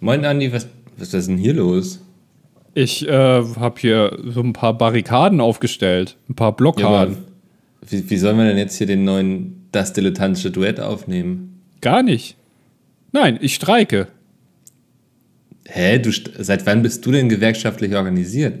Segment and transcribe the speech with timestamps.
[0.00, 0.68] Moin Andi, was,
[0.98, 2.00] was ist denn hier los?
[2.74, 7.14] Ich äh, habe hier so ein paar Barrikaden aufgestellt, ein paar Blockaden.
[7.14, 11.62] Ja, wie, wie sollen wir denn jetzt hier den neuen Das Dilettantische Duett aufnehmen?
[11.80, 12.36] Gar nicht.
[13.12, 14.08] Nein, ich streike.
[15.64, 15.98] Hä?
[15.98, 18.58] Du, seit wann bist du denn gewerkschaftlich organisiert?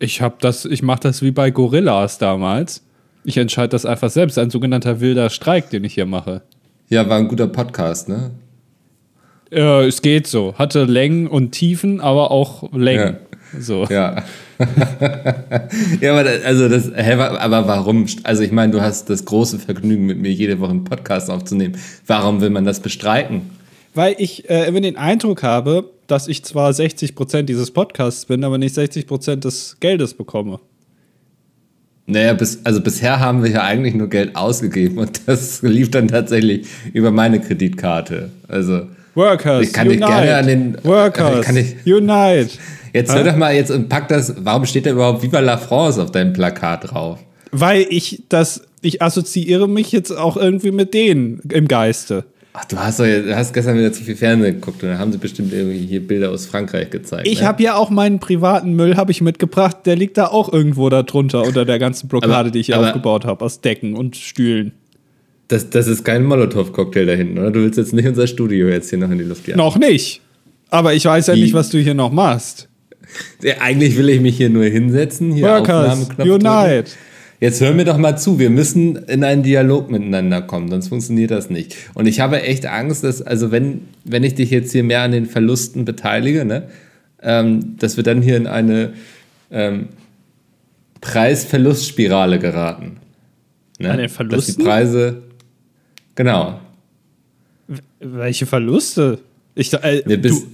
[0.00, 2.84] Ich habe das, ich mache das wie bei Gorillas damals.
[3.24, 6.42] Ich entscheide das einfach selbst, ein sogenannter wilder Streik, den ich hier mache.
[6.88, 8.32] Ja, war ein guter Podcast, ne?
[9.52, 10.54] Äh, es geht so.
[10.56, 13.16] Hatte Längen und Tiefen, aber auch Längen.
[13.52, 13.60] Ja.
[13.60, 13.84] So.
[13.90, 14.24] Ja.
[16.00, 18.06] ja, aber das, also das, hä, aber warum?
[18.22, 21.76] Also ich meine, du hast das große Vergnügen, mit mir jede Woche einen Podcast aufzunehmen.
[22.06, 23.50] Warum will man das bestreiten?
[23.94, 28.56] Weil ich äh, immer den Eindruck habe, dass ich zwar 60% dieses Podcasts bin, aber
[28.56, 30.60] nicht 60% des Geldes bekomme.
[32.06, 36.08] Naja, bis, also bisher haben wir ja eigentlich nur Geld ausgegeben und das lief dann
[36.08, 38.30] tatsächlich über meine Kreditkarte.
[38.48, 40.06] Also Workers, ich kann unite.
[40.06, 42.50] gerne an den Workers, kann ich, unite.
[42.92, 44.34] Jetzt hör doch mal jetzt und pack das.
[44.38, 47.18] Warum steht da überhaupt Viva la France auf deinem Plakat drauf?
[47.50, 52.24] Weil ich das, ich assoziiere mich jetzt auch irgendwie mit denen im Geiste.
[52.54, 55.10] Ach, du hast, doch, du hast gestern wieder zu viel Fernsehen geguckt und dann haben
[55.10, 57.26] sie bestimmt irgendwie hier Bilder aus Frankreich gezeigt.
[57.26, 57.46] Ich ne?
[57.46, 61.02] habe ja auch meinen privaten Müll habe ich mitgebracht, der liegt da auch irgendwo da
[61.02, 64.16] drunter unter der ganzen Blockade, Aber- die ich hier aber- aufgebaut habe, aus Decken und
[64.16, 64.72] Stühlen.
[65.52, 67.50] Das, das ist kein Molotow-Cocktail da hinten, oder?
[67.50, 69.58] Du willst jetzt nicht unser Studio jetzt hier noch in die Luft jagen.
[69.58, 70.22] Noch nicht.
[70.70, 71.42] Aber ich weiß ja Wie?
[71.42, 72.68] nicht, was du hier noch machst.
[73.42, 76.46] Ja, eigentlich will ich mich hier nur hinsetzen, hier Workers, Aufnahmeknopf drücken.
[76.46, 76.90] unite.
[77.38, 81.30] Jetzt hör mir doch mal zu, wir müssen in einen Dialog miteinander kommen, sonst funktioniert
[81.30, 81.76] das nicht.
[81.92, 85.12] Und ich habe echt Angst, dass, also wenn, wenn ich dich jetzt hier mehr an
[85.12, 86.68] den Verlusten beteilige, ne,
[87.20, 88.94] ähm, dass wir dann hier in eine
[89.50, 89.88] ähm,
[91.02, 92.96] Preis-Verlust-Spirale geraten.
[93.78, 93.90] Ne?
[93.90, 94.56] An den Dass Verlusten?
[94.58, 95.22] die Preise,
[96.14, 96.60] genau.
[98.00, 99.18] Welche Verluste?
[99.54, 100.46] Ich, äh, du,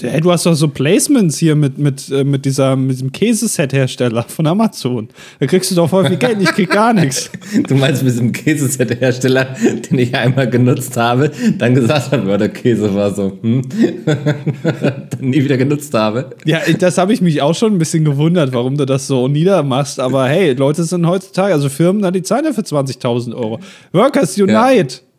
[0.00, 4.24] hey, du hast doch so Placements hier mit, mit, äh, mit, dieser, mit diesem Käseset-Hersteller
[4.28, 5.08] von Amazon.
[5.40, 7.30] Da kriegst du doch voll viel Geld, ich krieg gar nichts.
[7.68, 9.56] Du meinst mit diesem Käseset-Hersteller,
[9.90, 13.62] den ich einmal genutzt habe, dann gesagt habe, der Käse war so, hm,
[14.04, 16.30] dann nie wieder genutzt habe.
[16.44, 20.00] Ja, das habe ich mich auch schon ein bisschen gewundert, warum du das so niedermachst.
[20.00, 23.60] Aber hey, Leute sind heutzutage, also Firmen, na, die zahlen ja für 20.000 Euro.
[23.92, 24.96] Workers Unite.
[24.96, 25.13] Ja,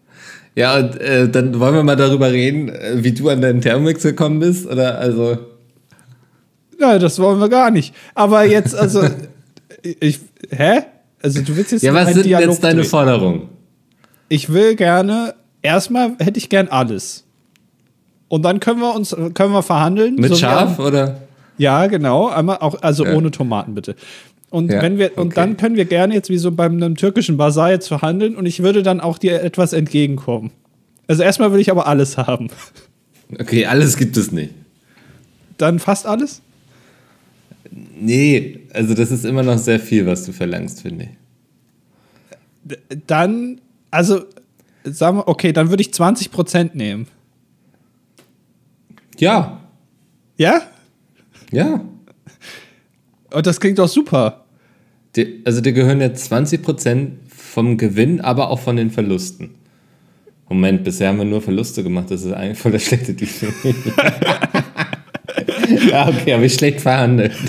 [0.77, 4.39] und äh, dann wollen wir mal darüber reden, äh, wie du an deinen Thermomix gekommen
[4.39, 5.37] bist, oder also,
[6.79, 6.97] Ja.
[6.97, 7.93] das wollen wir gar nicht.
[8.13, 9.03] Aber jetzt, also,
[9.99, 10.83] ich, hä?
[11.21, 12.89] Also du willst jetzt ja, was sind Dialog jetzt deine drehen.
[12.89, 13.49] Forderungen?
[14.29, 17.23] Ich will gerne, erstmal hätte ich gern alles.
[18.27, 20.15] Und dann können wir uns, können wir verhandeln.
[20.15, 21.17] Mit so Schaf, oder?
[21.57, 22.27] Ja, genau.
[22.29, 23.13] Einmal auch, also Ja.
[23.13, 23.95] ohne Tomaten bitte.
[24.55, 25.35] Und Ja, wenn wir, und okay.
[25.35, 28.63] dann können wir gerne jetzt wie so beim einem türkischen Basar jetzt verhandeln und ich
[28.63, 30.51] würde dann auch dir etwas entgegenkommen.
[31.07, 32.47] Also erstmal will ich aber alles haben.
[33.39, 34.51] Okay, alles gibt es nicht.
[35.57, 36.41] Dann fast alles?
[37.99, 41.09] Nee, also das ist immer noch sehr viel, was du verlangst, finde
[42.69, 42.77] ich.
[43.07, 44.21] Dann, also,
[44.83, 47.07] sagen wir, okay, dann würde ich 20% nehmen.
[49.17, 49.59] Ja,
[50.37, 50.61] Ja?
[51.51, 51.81] ja.
[53.31, 54.44] Und das klingt doch super.
[55.15, 59.51] Dir, also dir gehören jetzt 20% vom Gewinn, aber auch von den Verlusten.
[60.49, 63.29] Moment, bisher haben wir nur Verluste gemacht, das ist eigentlich voll der schlechte Deal.
[65.89, 67.33] ja, okay, habe ich schlecht verhandelt.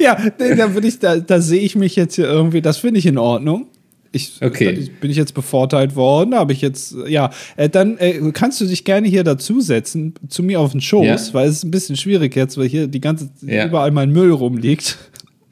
[0.00, 3.16] Ja, da ich, da, da sehe ich mich jetzt hier irgendwie, das finde ich in
[3.16, 3.68] Ordnung.
[4.12, 4.90] Ich, Okay.
[5.00, 8.84] bin ich jetzt bevorteilt worden, habe ich jetzt, ja, äh, dann äh, kannst du dich
[8.84, 11.34] gerne hier dazusetzen, zu mir auf den Schoß, Ja.
[11.34, 13.66] weil es ist ein bisschen schwierig jetzt, weil hier die ganze, Ja.
[13.66, 14.98] überall mein Müll rumliegt.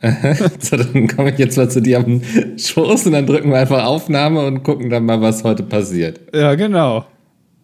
[0.58, 2.22] so, dann komme ich jetzt mal zu dir den
[2.58, 6.20] Schoß und dann drücken wir einfach Aufnahme und gucken dann mal, was heute passiert.
[6.34, 7.06] Ja, genau.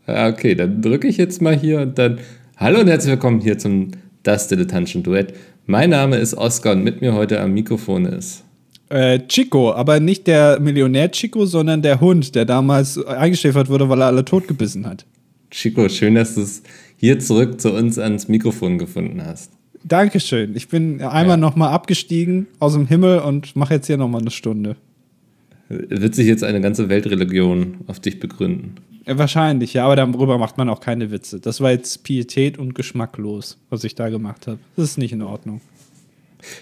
[0.07, 2.21] Okay, dann drücke ich jetzt mal hier und dann.
[2.57, 3.91] Hallo und herzlich willkommen hier zum
[4.23, 5.35] Das Dilettantischen Duett.
[5.67, 8.45] Mein Name ist Oskar und mit mir heute am Mikrofon ist.
[8.89, 14.01] Äh, Chico, aber nicht der Millionär Chico, sondern der Hund, der damals eingeschläfert wurde, weil
[14.01, 15.05] er alle totgebissen hat.
[15.51, 16.63] Chico, schön, dass du es
[16.97, 19.58] hier zurück zu uns ans Mikrofon gefunden hast.
[19.85, 20.57] Dankeschön.
[20.57, 21.37] Ich bin einmal Ja.
[21.37, 24.77] noch mal abgestiegen aus dem Himmel und mache jetzt hier noch mal eine Stunde.
[25.69, 28.75] Wird sich jetzt eine ganze Weltreligion auf dich begründen?
[29.07, 31.41] Ja, wahrscheinlich, ja, aber darüber macht man auch keine Witze.
[31.41, 34.59] Das war jetzt Pietät und geschmacklos, was ich da gemacht habe.
[34.77, 35.61] Das ist nicht in Ordnung.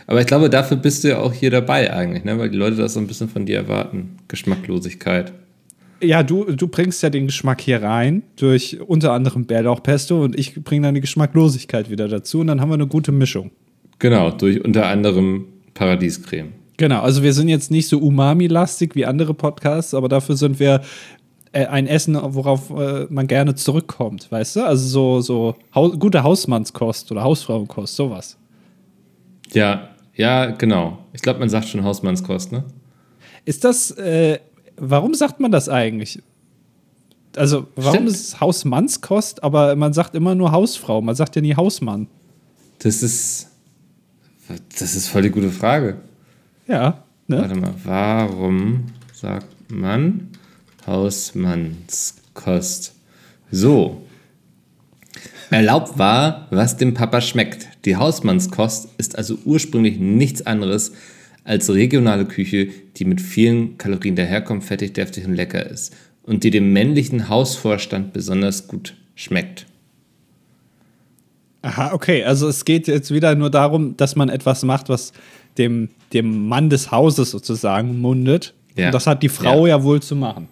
[0.06, 2.38] Aber ich glaube, dafür bist du ja auch hier dabei eigentlich, ne?
[2.38, 4.16] weil die Leute das so ein bisschen von dir erwarten.
[4.28, 5.32] Geschmacklosigkeit.
[6.00, 10.62] Ja, du, du bringst ja den Geschmack hier rein durch unter anderem Bärlauchpesto und ich
[10.62, 13.50] bringe dann die Geschmacklosigkeit wieder dazu und dann haben wir eine gute Mischung.
[13.98, 16.52] Genau, durch unter anderem Paradiescreme.
[16.76, 20.82] Genau, also wir sind jetzt nicht so umami-lastig wie andere Podcasts, aber dafür sind wir
[21.52, 24.66] äh, ein Essen, worauf äh, man gerne zurückkommt, weißt du?
[24.66, 28.36] Also so, so Hau gute Hausmannskost oder Hausfrauenkost, sowas.
[29.54, 30.98] Ja, ja, genau.
[31.14, 32.64] Ich glaube, man sagt schon Hausmannskost, ne?
[33.46, 34.38] Ist das, äh,
[34.76, 36.22] warum sagt man das eigentlich?
[37.36, 38.08] Also, warum Stimmt.
[38.08, 42.08] ist es Hausmannskost, aber man sagt immer nur Hausfrau, man sagt ja nie Hausmann.
[42.78, 43.48] Das ist.
[44.78, 45.96] Das ist voll die gute Frage.
[46.68, 47.40] Ja, ne?
[47.40, 50.28] Warte mal, warum sagt man
[50.86, 52.94] Hausmannskost?
[53.50, 54.02] So.
[55.50, 57.68] Erlaubt war, was dem Papa schmeckt.
[57.84, 60.92] Die Hausmannskost ist also ursprünglich nichts anderes
[61.46, 65.94] als regionale Küche, die mit vielen Kalorien daherkommt, fettig, deftig und lecker ist
[66.24, 69.66] und die dem männlichen Hausvorstand besonders gut schmeckt.
[71.62, 72.24] Aha, okay.
[72.24, 75.12] Also es geht jetzt wieder nur darum, dass man etwas macht, was
[75.58, 78.54] dem, dem Mann des Hauses sozusagen mundet.
[78.76, 78.86] Ja.
[78.86, 80.48] Und das hat die Frau ja, wohl zu machen.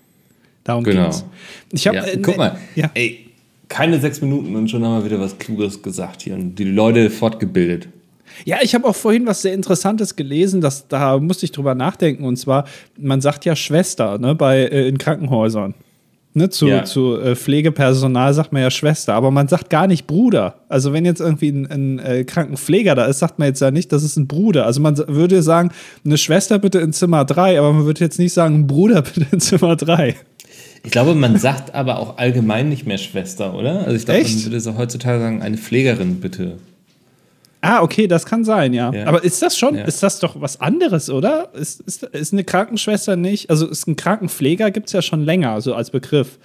[0.64, 1.05] Darum Genau.
[1.05, 1.25] geht's.
[1.73, 2.90] Ich habe Ja, guck mal, Ja.
[2.94, 3.26] ey,
[3.69, 7.11] keine sechs Minuten und schon haben wir wieder was Kluges gesagt hier und die Leute
[7.11, 7.88] fortgebildet.
[8.44, 12.25] Ja, ich habe auch vorhin was sehr Interessantes gelesen, dass, da musste ich drüber nachdenken.
[12.25, 12.65] Und zwar,
[12.99, 15.75] man sagt ja Schwester ne, bei, äh, in Krankenhäusern.
[16.37, 16.85] Ne, zu Ja.
[16.85, 20.56] zu äh, Pflegepersonal sagt man ja Schwester, aber man sagt gar nicht Bruder.
[20.69, 23.93] Also wenn jetzt irgendwie ein, ein äh, Krankenpfleger da ist, sagt man jetzt ja nicht,
[23.93, 24.67] das ist ein Bruder.
[24.67, 25.71] Also man würde sagen,
[26.05, 29.26] eine Schwester bitte in Zimmer 3, aber man würde jetzt nicht sagen, ein Bruder bitte
[29.31, 30.17] in Zimmer 3.
[30.82, 33.85] Ich glaube, man sagt aber auch allgemein nicht mehr Schwester, oder?
[33.85, 36.59] Also ich glaube, man würde so heutzutage sagen, eine Pflegerin bitte.
[37.64, 38.93] Ah, okay, das kann sein, ja.
[38.93, 39.06] Ja.
[39.06, 39.84] Aber ist das schon, Ja.
[39.84, 41.49] ist das doch was anderes, oder?
[41.55, 45.61] Ist, ist, ist eine Krankenschwester nicht, also ist ein Krankenpfleger gibt es ja schon länger,
[45.61, 46.38] so als Begriff.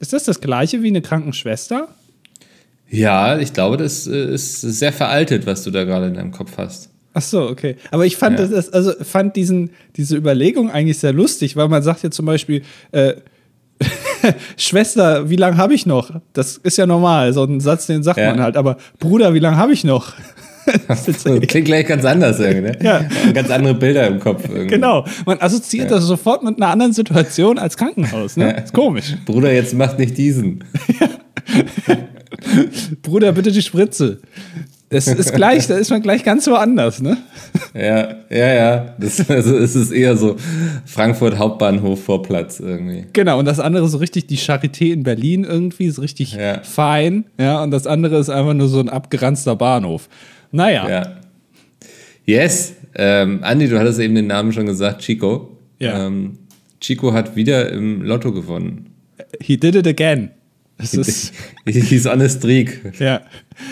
[0.00, 1.88] Ist das das gleiche wie eine Krankenschwester?
[2.88, 6.52] Ja, ich glaube, das äh, ist sehr veraltet, was du da gerade in deinem Kopf
[6.56, 6.90] hast.
[7.12, 7.76] Ach so, okay.
[7.90, 8.46] Aber ich fand Ja.
[8.46, 12.62] das, also fand diesen, diese Überlegung eigentlich sehr lustig, weil man sagt ja zum Beispiel,
[12.92, 13.14] äh,
[14.56, 16.10] Schwester, wie lange habe ich noch?
[16.32, 18.30] Das ist ja normal, so ein Satz, den sagt Ja.
[18.30, 18.56] man halt.
[18.56, 20.12] Aber Bruder, wie lange habe ich noch?
[21.48, 22.78] Klingt gleich ganz anders irgendwie, ne?
[22.82, 23.04] Ja.
[23.32, 24.68] Ganz andere Bilder im Kopf irgendwie.
[24.68, 28.36] Genau, man assoziiert das sofort mit einer anderen Situation als Krankenhaus.
[28.36, 28.62] Ne?
[28.64, 29.14] Ist komisch.
[29.26, 30.64] Bruder, jetzt mach nicht diesen.
[33.02, 34.20] Bruder, bitte die Spritze.
[34.90, 37.16] Das ist gleich, da ist man gleich ganz woanders, ne?
[37.74, 38.94] Ja, ja, ja.
[38.98, 40.36] Das, also es ist eher so
[40.84, 43.06] Frankfurt Hauptbahnhof Vorplatz irgendwie.
[43.12, 46.60] Genau, und das andere so richtig die Charité in Berlin irgendwie, ist richtig Ja.
[46.62, 50.08] fein, ja, und das andere ist einfach nur so ein abgeranzter Bahnhof.
[50.54, 51.16] Naja, Ja.
[52.26, 52.74] Yes.
[52.94, 55.58] Ähm, Andi, du hattest eben den Namen schon gesagt, Chico.
[55.78, 56.06] Ja.
[56.06, 56.38] Ähm,
[56.80, 58.90] Chico hat wieder im Lotto gewonnen.
[59.42, 60.30] he did it again.
[60.78, 61.32] Es ist,
[61.66, 62.80] He's on a streak.
[62.98, 63.20] ja.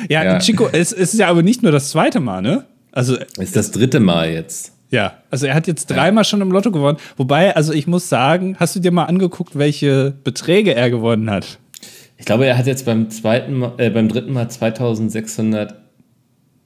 [0.08, 0.38] Ja, Ja.
[0.38, 2.64] Chico, es, es ist ja aber nicht nur das zweite Mal, ne?
[2.90, 4.72] Also, Ist das dritte Mal jetzt.
[4.90, 6.98] ja, also er hat jetzt dreimal schon im Lotto gewonnen.
[7.16, 11.58] Wobei, also ich muss sagen, hast du dir mal angeguckt, welche Beträge er gewonnen hat?
[12.18, 14.48] Ich glaube, er hat jetzt beim zweiten Mal, äh, beim dritten Mal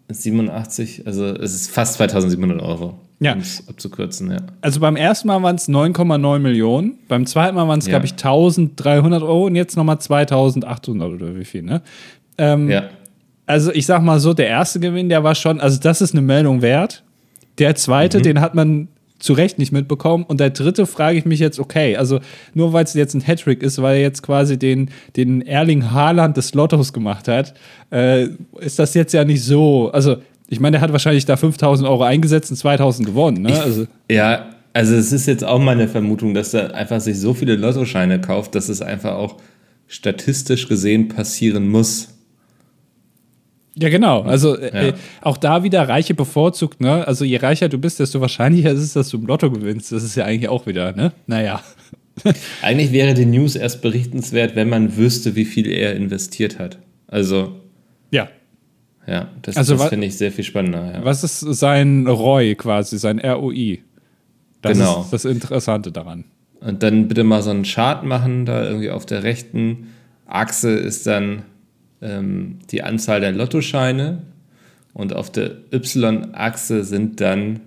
[0.09, 2.99] 2687, also es ist fast 2700 Euro.
[3.19, 3.33] Ja.
[3.33, 4.39] Um es abzukürzen, ja.
[4.61, 7.93] Also beim ersten Mal waren es 9,9 Millionen, beim zweiten Mal waren es, Ja.
[7.93, 11.81] glaube ich, 1300 Euro und jetzt nochmal 2800 oder wie viel, ne?
[12.39, 12.85] Ähm, Ja.
[13.47, 16.21] Also ich sag mal so, der erste Gewinn, der war schon, also das ist eine
[16.23, 17.05] Meldung wert.
[17.59, 18.89] Der zweite, den hat man
[19.19, 20.25] zu Recht nicht mitbekommen.
[20.25, 22.21] Und der dritte frage ich mich jetzt, okay, also
[22.55, 26.37] nur weil es jetzt ein Hattrick ist, weil er jetzt quasi den, den Erling Haaland
[26.37, 27.55] des Lottos gemacht hat,
[27.91, 28.29] äh,
[28.61, 30.17] ist das jetzt ja nicht so, also
[30.49, 33.61] ich meine, der hat wahrscheinlich da 5000 Euro eingesetzt und 2000 gewonnen, ne?
[33.61, 37.57] Also, Ja, also es ist jetzt auch meine Vermutung, dass er einfach sich so viele
[37.57, 39.37] Lottoscheine kauft, dass es einfach auch
[39.89, 42.09] statistisch gesehen passieren muss.
[43.79, 44.23] Ja, genau.
[44.23, 44.93] Also äh, Ja.
[45.21, 47.07] auch da wieder Reiche bevorzugt, ne?
[47.07, 49.93] Also je reicher du bist, desto wahrscheinlicher ist es, dass du im Lotto gewinnst.
[49.93, 51.13] Das ist ja eigentlich auch wieder, ne?
[51.27, 51.61] Naja.
[52.63, 56.79] Eigentlich wäre die News erst berichtenswert, wenn man wüsste, wie viel er investiert hat.
[57.07, 57.53] Also,
[58.11, 58.29] Ja.
[59.07, 60.93] ja, das, Also das finde ich sehr viel spannender.
[60.95, 61.05] Ja.
[61.05, 63.81] Was ist sein ROI quasi, sein ROI?
[64.63, 65.03] Das Genau.
[65.03, 66.25] ist das Interessante daran.
[66.61, 69.89] Und dann bitte mal so einen Chart machen, da irgendwie auf der rechten
[70.27, 71.43] Achse ist dann
[72.03, 74.23] ähm, die Anzahl der Lottoscheine
[74.93, 77.61] und auf der Y-Achse sind dann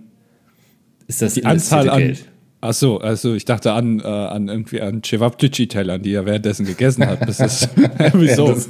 [1.08, 2.00] ist das Die Anzahl an.
[2.00, 2.26] Geld.
[2.62, 7.06] Ach so, also ich dachte an, äh, an irgendwie an Cevapcici-Tellern, die er währenddessen gegessen
[7.08, 7.28] hat.
[7.28, 7.70] Das ist
[8.00, 8.48] irgendwie so.
[8.50, 8.70] Das,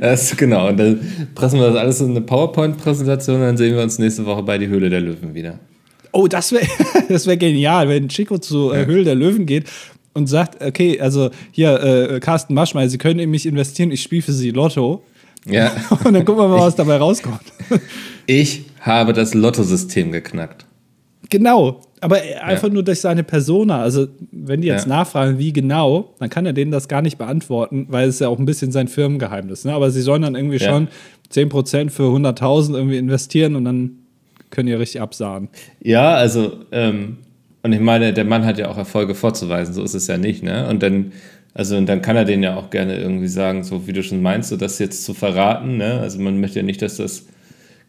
[0.00, 1.00] das, genau, und dann
[1.34, 4.58] pressen wir das alles in eine PowerPoint-Präsentation und dann sehen wir uns nächste Woche bei
[4.58, 5.60] die Höhle der Löwen wieder.
[6.10, 6.66] Oh, das wäre
[7.08, 9.66] das wär genial, wenn Chico zu äh, Höhle der Löwen geht
[10.14, 14.22] und sagt, okay, also hier, äh, Carsten Maschmeyer, Sie können in mich investieren, ich spiele
[14.22, 15.02] für Sie Lotto.
[15.46, 15.72] Ja,
[16.04, 17.42] Und dann gucken wir mal, was dabei rauskommt.
[18.26, 20.66] ich habe das Lottosystem geknackt.
[21.28, 21.80] Genau.
[22.00, 22.74] Aber einfach ja.
[22.74, 23.80] nur durch seine Persona.
[23.80, 24.96] Also, wenn die jetzt ja.
[24.96, 28.38] nachfragen, wie genau, dann kann er denen das gar nicht beantworten, weil es ja auch
[28.38, 29.64] ein bisschen sein Firmengeheimnis.
[29.64, 29.72] Ne?
[29.72, 30.68] Aber sie sollen dann irgendwie ja.
[30.68, 30.88] schon
[31.32, 33.98] 10% für 100.000 irgendwie investieren und dann
[34.50, 35.48] können die richtig absahen.
[35.80, 37.18] Ja, also, ähm,
[37.62, 40.42] und ich meine, der Mann hat ja auch Erfolge vorzuweisen, so ist es ja nicht,
[40.42, 40.68] ne?
[40.68, 41.12] Und dann,
[41.54, 44.22] also, und dann kann er denen ja auch gerne irgendwie sagen, so wie du schon
[44.22, 46.00] meinst, so das jetzt zu verraten, ne?
[46.00, 47.26] Also, man möchte ja nicht, dass das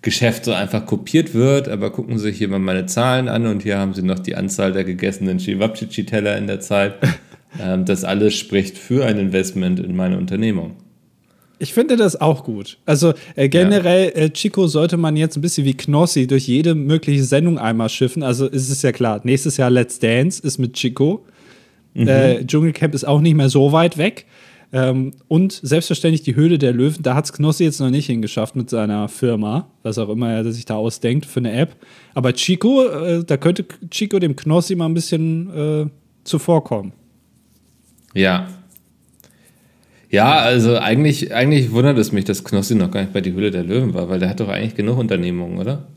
[0.04, 3.64] Geschäft so einfach kopiert wird, aber gucken Sie sich hier mal meine Zahlen an und
[3.64, 6.96] hier haben Sie noch die Anzahl der gegessenen Chivapchichi-Teller in der Zeit.
[7.60, 10.76] ähm, das alles spricht für ein Investment in meine Unternehmung.
[11.60, 12.78] Ich finde das auch gut.
[12.86, 14.24] Also äh, generell, ja.
[14.24, 18.24] äh, Chico sollte man jetzt ein bisschen wie Knossi durch jede mögliche Sendung einmal schiffen.
[18.24, 21.26] Also ist es ja klar, nächstes Jahr Let's Dance ist mit Chico.
[21.94, 22.08] Mhm.
[22.08, 24.26] Äh, Dschungelcamp ist auch nicht mehr so weit weg.
[24.74, 28.56] Ähm, und selbstverständlich die Höhle der Löwen, da hat es Knossi jetzt noch nicht hingeschafft
[28.56, 31.76] mit seiner Firma, was auch immer er sich da ausdenkt für eine App.
[32.16, 35.86] Aber Chico, äh, da könnte Chico dem Knossi mal ein bisschen äh,
[36.24, 36.92] zuvorkommen.
[38.16, 38.48] Ja.
[40.14, 43.50] Ja, also eigentlich, eigentlich wundert es mich, dass Knossi noch gar nicht bei die Höhle
[43.50, 45.88] der Löwen war, weil der hat doch eigentlich genug Unternehmungen, oder?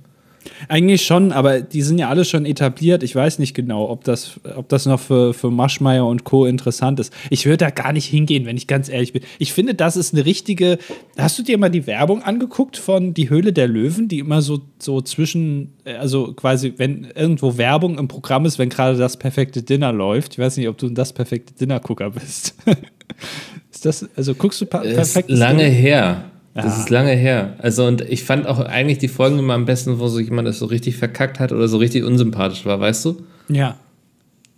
[0.68, 3.02] Eigentlich schon, aber die sind ja alle schon etabliert.
[3.02, 6.46] Ich weiß nicht genau, ob das, ob das noch für, für Maschmeyer und Co.
[6.46, 7.12] interessant ist.
[7.30, 9.22] Ich würde da gar nicht hingehen, wenn ich ganz ehrlich bin.
[9.38, 10.78] Ich finde, das ist eine richtige.
[11.16, 14.60] Hast du dir mal die Werbung angeguckt von Die Höhle der Löwen, die immer so,
[14.78, 19.92] so zwischen, also quasi, wenn irgendwo Werbung im Programm ist, wenn gerade das perfekte Dinner
[19.92, 20.34] läuft.
[20.34, 22.54] Ich weiß nicht, ob du das perfekte Dinner-Gucker bist.
[23.72, 25.30] ist das, also guckst du perfekt?
[25.30, 25.74] Lange Dinner?
[25.74, 26.30] her.
[26.56, 26.82] Das ja.
[26.82, 27.54] ist lange her.
[27.58, 30.58] Also, und ich fand auch eigentlich die Folgen immer am besten, wo so jemand das
[30.58, 33.22] so richtig verkackt hat oder so richtig unsympathisch war, weißt du?
[33.48, 33.76] Ja.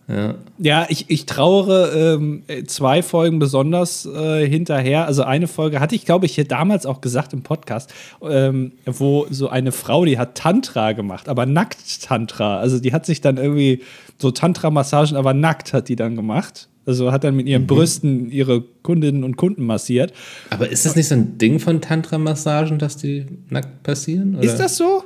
[0.06, 5.06] Ja, ja ich, ich trauere ähm, zwei Folgen besonders äh, hinterher.
[5.06, 9.26] Also eine Folge hatte ich, glaube ich, hier damals auch gesagt im Podcast, ähm, wo
[9.28, 12.58] so eine Frau, die hat Tantra gemacht, aber nackt Tantra.
[12.58, 13.82] Also die hat sich dann irgendwie
[14.18, 16.68] so Tantra-Massagen, aber nackt hat die dann gemacht.
[16.88, 17.66] Also hat dann mit ihren mhm.
[17.66, 20.12] Brüsten ihre Kundinnen und Kunden massiert.
[20.50, 24.36] Aber ist das nicht so ein Ding von Tantra-Massagen, dass die nackt passieren?
[24.36, 24.44] Oder?
[24.44, 25.04] Ist das so?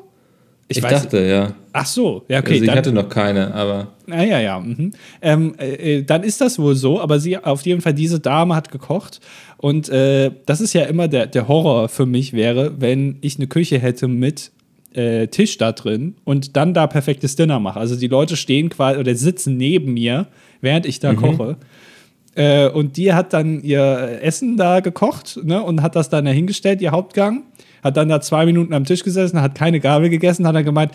[0.69, 1.55] Ich, ich dachte, ja.
[1.73, 2.53] Ach so, ja, okay.
[2.53, 3.89] Also ich dann, hatte noch keine, aber.
[4.07, 4.61] Naja, ja.
[4.61, 4.93] Mhm.
[5.21, 8.55] Ähm, äh, äh, dann ist das wohl so, aber sie, auf jeden Fall, diese Dame
[8.55, 9.21] hat gekocht.
[9.59, 13.49] Und äh, das ist ja immer der, der Horror für mich wäre, wenn ich eine
[13.49, 14.53] Küche hätte mit
[14.95, 17.81] äh, Tisch da drin und dann da perfektes Dinner mache.
[17.81, 20.29] Also die Leute stehen quasi oder sitzen neben mir
[20.63, 21.17] während ich da mhm.
[21.17, 21.57] koche.
[22.35, 26.81] Äh, und die hat dann ihr Essen da gekocht ne, und hat das dann dahingestellt,
[26.81, 27.43] ihr Hauptgang.
[27.83, 30.93] Hat dann da zwei Minuten am Tisch gesessen, hat keine Gabel gegessen, hat dann gemeint,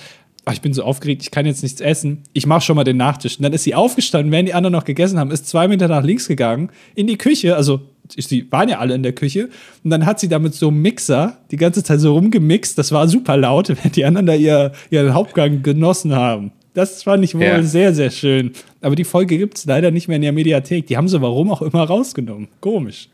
[0.47, 2.97] ach, ich bin so aufgeregt, ich kann jetzt nichts essen, ich mache schon mal den
[2.97, 3.37] Nachtisch.
[3.37, 6.03] Und dann ist sie aufgestanden, während die anderen noch gegessen haben, ist zwei Meter nach
[6.03, 7.81] links gegangen, in die Küche, also
[8.15, 9.49] sie waren ja alle in der Küche,
[9.83, 12.93] und dann hat sie da mit so einem Mixer die ganze Zeit so rumgemixt, das
[12.93, 16.53] war super laut, während die anderen da ihr, ihren Hauptgang genossen haben.
[16.77, 17.63] Das fand ich wohl ja.
[17.63, 18.51] sehr, sehr schön.
[18.81, 20.85] Aber die Folge gibt es leider nicht mehr in der Mediathek.
[20.85, 22.49] Die haben sie warum auch immer rausgenommen.
[22.61, 23.09] Komisch.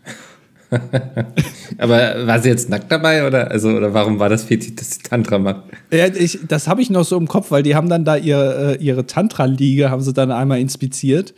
[1.77, 5.03] Aber war sie jetzt nackt dabei oder, also, oder warum war das Fetisch, dass sie
[5.03, 5.63] Tantra macht?
[5.93, 8.73] Ja, ich, das habe ich noch so im Kopf, weil die haben dann da ihre,
[8.73, 11.33] äh, ihre Tantra-Liege, haben sie dann einmal inspiziert.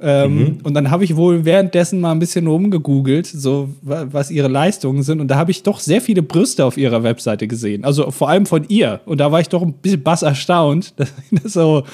[0.00, 0.58] Ähm, mhm.
[0.64, 5.20] Und dann habe ich wohl währenddessen mal ein bisschen rumgegoogelt, so was ihre Leistungen sind.
[5.20, 7.84] Und da habe ich doch sehr viele Brüste auf ihrer Webseite gesehen.
[7.84, 9.00] Also vor allem von ihr.
[9.06, 10.94] Und da war ich doch ein bisschen bass erstaunt.
[10.96, 11.84] Dass das so,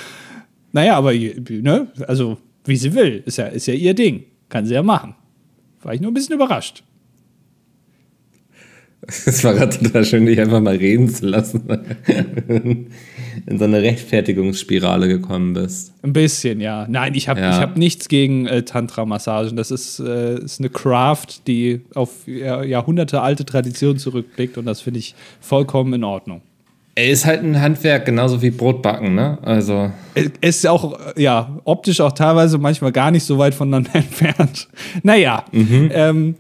[0.73, 4.25] naja, aber ne, also wie sie will, ist ja, ist ja ihr Ding.
[4.49, 5.15] Kann sie ja machen.
[5.83, 6.83] War ich nur ein bisschen überrascht.
[9.27, 11.63] Es war gerade total schön, dich einfach mal reden zu lassen.
[13.47, 15.93] In so eine Rechtfertigungsspirale gekommen bist.
[16.03, 16.87] Ein bisschen, ja.
[16.89, 17.59] Nein, ich habe ja.
[17.59, 19.57] hab nichts gegen äh, Tantra-Massagen.
[19.57, 25.01] Das ist, äh, ist eine Craft, die auf Jahrhunderte alte Tradition zurückblickt und das finde
[25.01, 26.43] ich vollkommen in Ordnung.
[26.97, 29.39] Er ist halt ein Handwerk, genauso wie Brotbacken, ne?
[29.43, 29.91] Also.
[30.41, 34.69] Es ist auch, ja, optisch auch teilweise manchmal gar nicht so weit voneinander entfernt.
[35.03, 35.91] Naja, mhm.
[35.95, 36.35] ähm,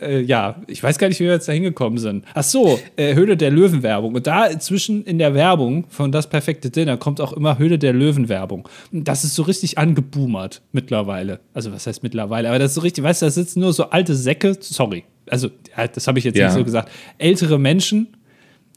[0.00, 2.24] äh, ja, ich weiß gar nicht, wie wir jetzt da hingekommen sind.
[2.34, 4.14] Ach so, äh, Höhle der Löwen-Werbung.
[4.14, 7.92] Und da zwischen in der Werbung von Das perfekte Dinner kommt auch immer Höhle der
[7.92, 8.68] Löwen-Werbung.
[8.92, 11.40] Das ist so richtig angeboomert mittlerweile.
[11.52, 12.48] Also, was heißt mittlerweile?
[12.48, 15.04] Aber das ist so richtig, weißt du, da sitzen nur so alte Säcke, sorry.
[15.28, 15.50] Also,
[15.94, 16.46] das habe ich jetzt ja.
[16.46, 16.90] nicht so gesagt.
[17.18, 18.08] Ältere Menschen.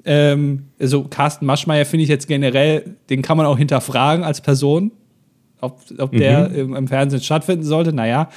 [0.03, 4.91] Ähm, also, Carsten Maschmeyer finde ich jetzt generell, den kann man auch hinterfragen als Person,
[5.61, 6.17] ob, ob mhm.
[6.17, 7.93] der im, im Fernsehen stattfinden sollte.
[7.93, 8.29] Naja.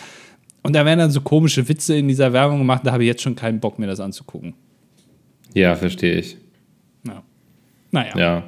[0.62, 3.22] Und da werden dann so komische Witze in dieser Werbung gemacht, da habe ich jetzt
[3.22, 4.54] schon keinen Bock, mir das anzugucken.
[5.54, 6.36] Ja, verstehe ich.
[7.06, 7.22] Ja.
[7.90, 8.18] Naja.
[8.18, 8.42] Ja.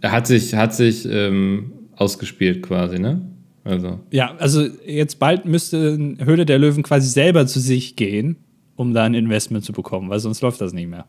[0.00, 3.20] Er hat sich, hat sich ähm, ausgespielt quasi, ne?
[3.64, 3.98] Also.
[4.10, 8.36] Ja, also jetzt bald müsste Höhle der Löwen quasi selber zu sich gehen,
[8.76, 11.06] um da ein Investment zu bekommen, weil sonst läuft das nicht mehr.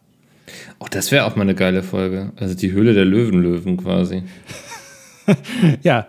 [0.80, 2.32] Oh, das wäre auch mal eine geile Folge.
[2.38, 4.24] Also die Höhle der Löwen-Löwen quasi.
[5.84, 6.08] ja,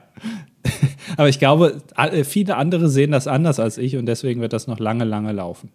[1.16, 1.82] Aber ich glaube,
[2.24, 5.70] viele andere sehen das anders als ich und deswegen wird das noch lange, lange laufen.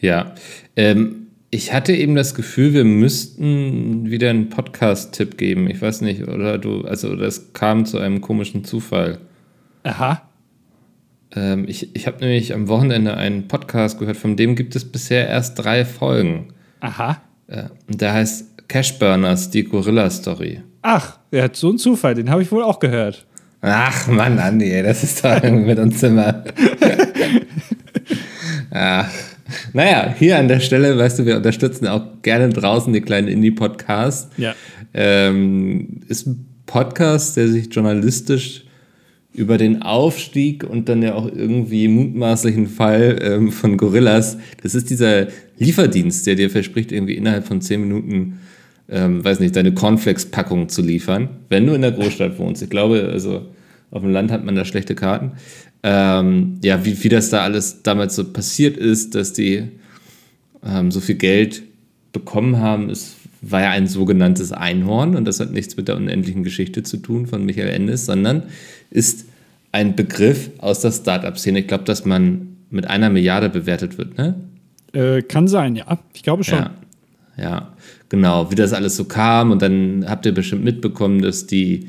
[0.00, 0.34] Ja.
[0.76, 5.68] Ähm, ich hatte eben das Gefühl, wir müssten wieder einen Podcast-Tipp geben.
[5.68, 9.18] Ich weiß nicht, oder du, also das kam zu einem komischen Zufall.
[9.82, 10.22] Aha.
[11.34, 15.28] Ähm, ich ich habe nämlich am Wochenende einen Podcast gehört, von dem gibt es bisher
[15.28, 16.48] erst drei Folgen.
[16.80, 17.20] Aha.
[17.46, 20.62] Äh, und der heißt Cashburners, die Gorilla-Story.
[20.80, 23.26] Ach, ja, so ein Zufall, den habe ich wohl auch gehört.
[23.62, 26.44] Ach Mann, Andi, ey, das ist doch mit uns immer.
[28.72, 29.08] Ach.
[29.72, 34.30] Naja, hier an der Stelle, weißt du, wir unterstützen auch gerne draußen die kleinen Indie-Podcasts.
[34.36, 34.54] Ja.
[34.94, 38.64] Ähm, ist ein Podcast, der sich journalistisch
[39.32, 44.38] über den Aufstieg und dann ja auch irgendwie mutmaßlichen Fall ähm, von Gorillas.
[44.62, 45.28] Das ist dieser
[45.58, 48.40] Lieferdienst, der dir verspricht, irgendwie innerhalb von zehn Minuten,
[48.92, 52.62] ähm, weiß nicht, deine Cornflakes-Packung zu liefern, wenn du in der Großstadt wohnst.
[52.62, 53.46] Ich glaube, also
[53.90, 55.32] auf dem Land hat man da schlechte Karten.
[55.82, 59.68] Ähm, ja, wie, wie das da alles damals so passiert ist, dass die
[60.64, 61.62] ähm, so viel Geld
[62.12, 66.44] bekommen haben, ist, war ja ein sogenanntes Einhorn und das hat nichts mit der unendlichen
[66.44, 68.44] Geschichte zu tun von Michael Endes, sondern
[68.90, 69.24] ist
[69.72, 71.60] ein Begriff aus der Startup-Szene.
[71.60, 74.34] Ich glaube, dass man mit einer Milliarde bewertet wird, ne?
[74.92, 75.98] Äh, kann sein, ja.
[76.12, 76.58] Ich glaube schon.
[76.58, 76.70] Ja,
[77.36, 77.72] ja,
[78.12, 78.50] genau.
[78.50, 81.88] Wie das alles so kam und dann habt ihr bestimmt mitbekommen, dass die,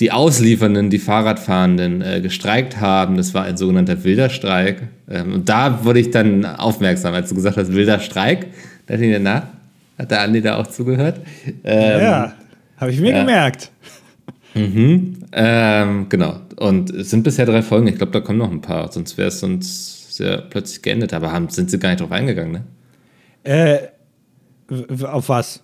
[0.00, 3.16] die Ausliefernden, die Fahrradfahrenden äh, gestreikt haben.
[3.16, 4.82] Das war ein sogenannter wilder Streik.
[5.08, 8.48] Ähm, und da wurde ich dann aufmerksam, als du gesagt hast, wilder Streik.
[8.86, 9.48] Da dachte ich mir, na,
[9.96, 11.20] hat der Andi da auch zugehört?
[11.62, 12.34] Ähm, ja,
[12.76, 13.20] habe ich mir ja.
[13.20, 13.70] gemerkt.
[14.54, 15.18] Mhm.
[15.30, 16.40] Ähm, genau.
[16.56, 17.86] Und es sind bisher drei Folgen.
[17.86, 18.90] Ich glaube, da kommen noch ein paar.
[18.90, 21.14] Sonst wäre es sonst sehr plötzlich geendet.
[21.14, 22.62] Aber haben, sind sie gar nicht drauf eingegangen, ne?
[23.44, 23.95] Äh,
[25.02, 25.62] auf was?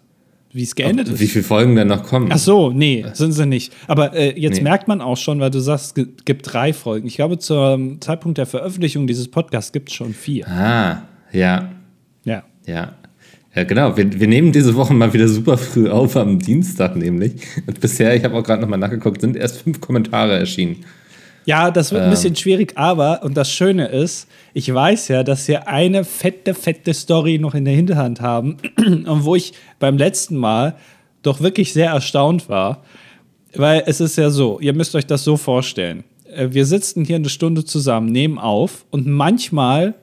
[0.53, 1.21] Wie es geendet auf, ist?
[1.21, 2.29] Wie viele Folgen dann noch kommen?
[2.31, 3.73] Ach so, nee, sind sie nicht.
[3.89, 4.65] Aber äh, jetzt nee.
[4.65, 7.07] merkt man auch schon, weil du sagst, es gibt drei Folgen.
[7.07, 10.47] Ich glaube, zum Zeitpunkt der Veröffentlichung dieses Podcasts gibt es schon vier.
[10.49, 11.73] Ah, ja.
[12.25, 12.43] Ja.
[12.67, 12.93] Ja.
[13.55, 13.97] Ja, genau.
[13.97, 17.33] Wir, wir nehmen diese Woche mal wieder super früh auf, am Dienstag nämlich.
[17.67, 20.85] Und bisher, ich habe auch gerade nochmal nachgeguckt, sind erst fünf Kommentare erschienen.
[21.45, 22.37] Ja, das wird ein bisschen ähm.
[22.37, 27.39] schwierig, aber, und das Schöne ist, ich weiß ja, dass wir eine fette, fette Story
[27.39, 28.59] noch in der Hinterhand haben.
[28.77, 30.77] Und wo ich beim letzten Mal
[31.23, 32.83] doch wirklich sehr erstaunt war,
[33.55, 36.05] weil es ist ja so, ihr müsst euch das so vorstellen.
[36.33, 39.95] Äh, wir sitzen hier eine Stunde zusammen, nehmen auf und manchmal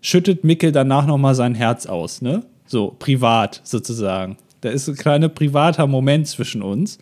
[0.00, 2.42] schüttet Mickel danach nochmal sein Herz aus, ne?
[2.66, 4.36] So, privat sozusagen.
[4.60, 6.98] Da ist ein kleiner privater Moment zwischen uns.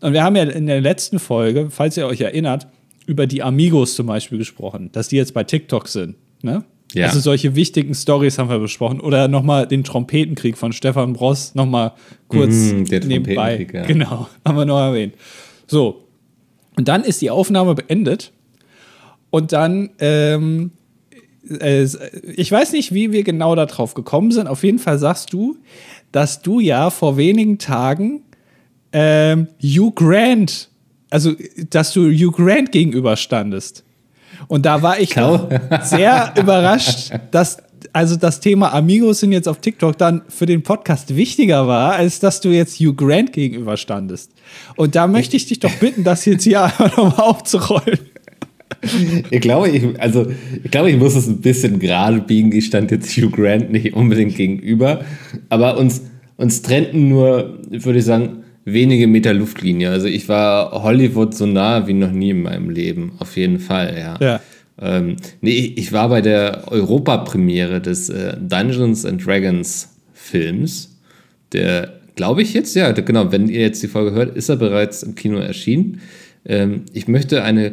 [0.00, 2.66] Und wir haben ja in der letzten Folge, falls ihr euch erinnert,
[3.10, 6.14] über die Amigos zum Beispiel gesprochen, dass die jetzt bei TikTok sind.
[6.42, 6.64] Ne?
[6.92, 7.06] Ja.
[7.06, 9.00] Also solche wichtigen Stories haben wir besprochen.
[9.00, 11.92] Oder nochmal den Trompetenkrieg von Stefan Bross nochmal
[12.28, 13.66] kurz mm, nebenbei.
[13.72, 13.84] Ja.
[13.84, 15.14] Genau, haben wir noch erwähnt.
[15.66, 16.04] So.
[16.76, 18.32] Und dann ist die Aufnahme beendet.
[19.30, 20.70] Und dann ähm,
[21.48, 21.86] äh,
[22.36, 24.46] ich weiß nicht, wie wir genau darauf gekommen sind.
[24.46, 25.56] Auf jeden Fall sagst du,
[26.12, 28.22] dass du ja vor wenigen Tagen
[28.92, 30.69] ähm, Hugh Grant,
[31.10, 31.34] also
[31.70, 33.84] dass du Hugh Grant gegenüberstandest.
[34.48, 35.14] Und da war ich
[35.82, 37.58] sehr überrascht, dass
[37.92, 42.20] also das Thema Amigos sind jetzt auf TikTok dann für den Podcast wichtiger war, als
[42.20, 44.32] dass du jetzt Hugh Grant gegenüberstandest.
[44.76, 47.98] Und da möchte ich dich doch bitten, das jetzt hier einfach nochmal aufzurollen.
[49.30, 50.26] ich glaube, ich, also,
[50.62, 52.52] ich glaube, ich muss es ein bisschen gerade biegen.
[52.52, 55.04] Ich stand jetzt Hugh Grant nicht unbedingt gegenüber.
[55.48, 56.02] Aber uns,
[56.36, 59.90] uns trennten nur, würde ich sagen, wenige Meter Luftlinie.
[59.90, 63.12] Also ich war Hollywood so nah wie noch nie in meinem Leben.
[63.18, 64.18] Auf jeden Fall, ja.
[64.20, 64.40] ja.
[64.80, 70.98] Ähm, nee, ich war bei der Europapremiere des äh, Dungeons and Dragons Films.
[71.52, 75.02] Der, glaube ich jetzt, ja, genau, wenn ihr jetzt die Folge hört, ist er bereits
[75.02, 76.00] im Kino erschienen.
[76.44, 77.72] Ähm, ich möchte eine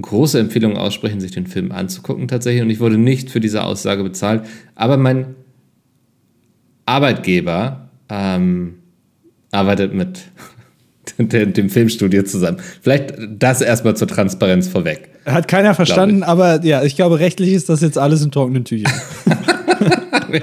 [0.00, 2.62] große Empfehlung aussprechen, sich den Film anzugucken tatsächlich.
[2.62, 4.42] Und ich wurde nicht für diese Aussage bezahlt.
[4.74, 5.34] Aber mein
[6.86, 8.74] Arbeitgeber ähm,
[9.52, 10.24] arbeitet mit
[11.18, 12.58] dem Filmstudio zusammen.
[12.80, 15.10] Vielleicht das erstmal zur Transparenz vorweg.
[15.24, 18.92] Hat keiner verstanden, aber ja, ich glaube, rechtlich ist das jetzt alles in trockenen Tüchern.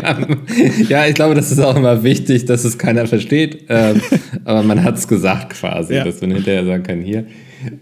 [0.04, 0.44] haben,
[0.88, 3.66] ja, ich glaube, das ist auch immer wichtig, dass es keiner versteht.
[3.70, 4.02] Ähm,
[4.46, 6.04] aber man hat es gesagt quasi, ja.
[6.04, 7.26] dass man hinterher sagen kann, hier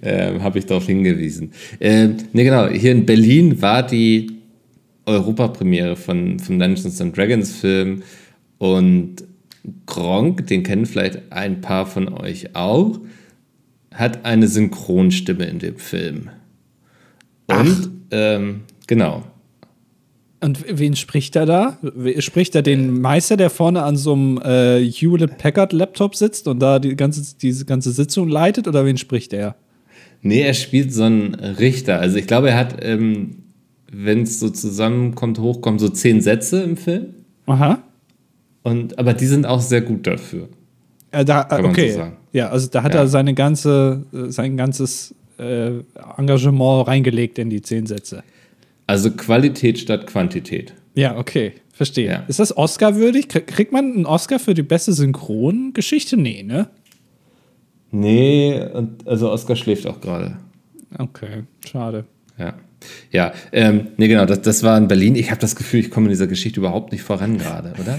[0.01, 1.51] ähm, habe ich darauf hingewiesen.
[1.79, 4.31] Ähm, ne, genau, hier in Berlin war die
[5.05, 8.03] Europapremiere von, vom Dungeons and Dragons Film
[8.57, 9.23] und
[9.86, 12.99] Gronk, den kennen vielleicht ein paar von euch auch,
[13.93, 16.30] hat eine Synchronstimme in dem Film.
[17.47, 19.23] Und ähm, genau.
[20.39, 21.80] Und wen spricht er da?
[22.19, 26.60] Spricht er den Meister, der vorne an so einem äh, Hewlett Packard Laptop sitzt und
[26.60, 29.56] da die ganze, diese ganze Sitzung leitet oder wen spricht er?
[30.21, 31.99] Nee, er spielt so einen Richter.
[31.99, 33.38] Also ich glaube, er hat, ähm,
[33.91, 37.08] wenn es so zusammenkommt, hochkommt, so zehn Sätze im Film.
[37.47, 37.82] Aha.
[38.69, 40.49] Und, aber die sind auch sehr gut dafür.
[41.12, 41.91] Äh, da, Kann man okay.
[41.91, 42.17] so sagen.
[42.34, 43.01] Ja, also da hat Ja.
[43.01, 45.71] er seine ganze, äh, sein ganzes äh,
[46.17, 48.23] Engagement reingelegt in die zehn Sätze.
[48.88, 50.73] Also Qualität statt Quantität.
[50.95, 51.53] Ja, okay.
[51.71, 52.08] Verstehe.
[52.10, 52.23] Ja.
[52.27, 53.27] Ist das Oscar-würdig?
[53.30, 56.17] Krieg- Kriegt man einen Oscar für die beste Synchrongeschichte?
[56.17, 56.67] Nee, ne?
[57.91, 58.60] Nee,
[59.06, 60.38] also Oscar schläft auch gerade.
[60.97, 62.06] Okay, schade.
[62.38, 62.53] Ja.
[63.12, 65.15] Ja, ähm, nee, genau, das, das war in Berlin.
[65.15, 67.97] Ich habe das Gefühl, ich komme in dieser Geschichte überhaupt nicht voran gerade, oder?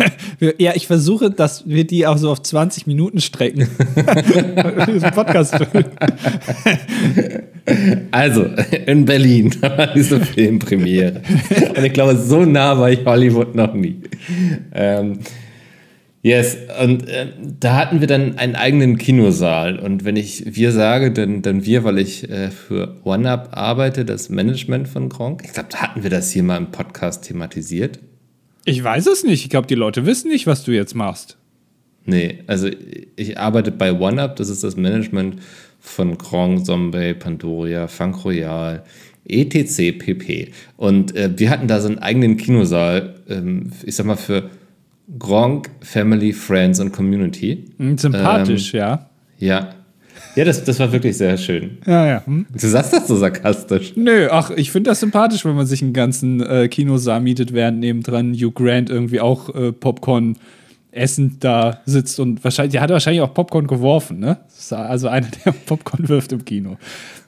[0.59, 3.68] Ja, ich versuche, dass wir die auch so auf 20 Minuten strecken.
[5.14, 5.57] Podcast.
[8.11, 8.46] Also,
[8.87, 11.20] in Berlin war diese Filmpremiere.
[11.77, 14.01] Und ich glaube, so nah war ich Hollywood noch nie.
[14.74, 15.18] Ähm,
[16.28, 17.28] yes, und ähm,
[17.60, 19.78] da hatten wir dann einen eigenen Kinosaal.
[19.78, 24.28] Und wenn ich wir sage, dann, dann wir, weil ich äh, für OneUp arbeite, das
[24.28, 25.42] Management von Gronk.
[25.44, 27.98] Ich glaube, da hatten wir das hier mal im Podcast thematisiert.
[28.64, 29.44] Ich weiß es nicht.
[29.44, 31.38] Ich glaube, die Leute wissen nicht, was du jetzt machst.
[32.04, 32.68] Nee, also
[33.16, 35.42] ich arbeite bei OneUp, das ist das Management
[35.80, 38.82] von Gronk, Zombie, Pandoria, Funk Royal,
[39.26, 39.98] etc.
[39.98, 40.52] pp.
[40.76, 44.50] Und äh, wir hatten da so einen eigenen Kinosaal, ähm, ich sag mal für
[45.18, 47.64] Gronk, Family, Friends und Community.
[47.79, 49.09] Hm, Sympathisch, ja.
[49.38, 49.71] Ja.
[50.37, 51.79] Ja, das, das war wirklich sehr schön.
[51.87, 52.27] Ja, ja.
[52.27, 52.47] Hm.
[52.53, 53.94] Du sagst das so sarkastisch.
[53.97, 57.81] Nö, ach, ich finde das sympathisch, wenn man sich einen ganzen äh, Kinosaal mietet, während
[57.81, 60.37] nebendran Hugh Grant irgendwie auch äh, Popcorn
[60.90, 64.38] essend da sitzt und wahrscheinlich, der hat wahrscheinlich auch Popcorn geworfen, ne?
[64.71, 66.77] Also einer, der Popcorn wirft im Kino.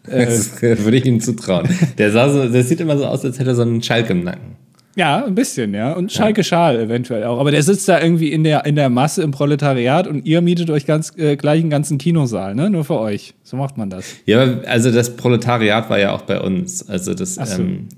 [0.04, 1.68] Das äh, würde ich ihm zutrauen.
[1.98, 4.24] Der, sah so, der sieht immer so aus, als hätte er so einen Schalk im
[4.24, 4.56] Nacken.
[5.00, 5.94] Ja, ein bisschen, ja.
[5.94, 7.40] Und Schalke Schal eventuell auch.
[7.40, 10.68] Aber der sitzt da irgendwie in der, in der Masse im Proletariat und ihr mietet
[10.68, 12.68] euch ganz, äh, gleich einen ganzen Kinosaal, ne?
[12.68, 13.32] Nur für euch.
[13.42, 14.04] So macht man das.
[14.26, 16.86] Ja, aber also das Proletariat war ja auch bei uns.
[16.86, 17.62] Also das so.
[17.62, 17.88] ähm,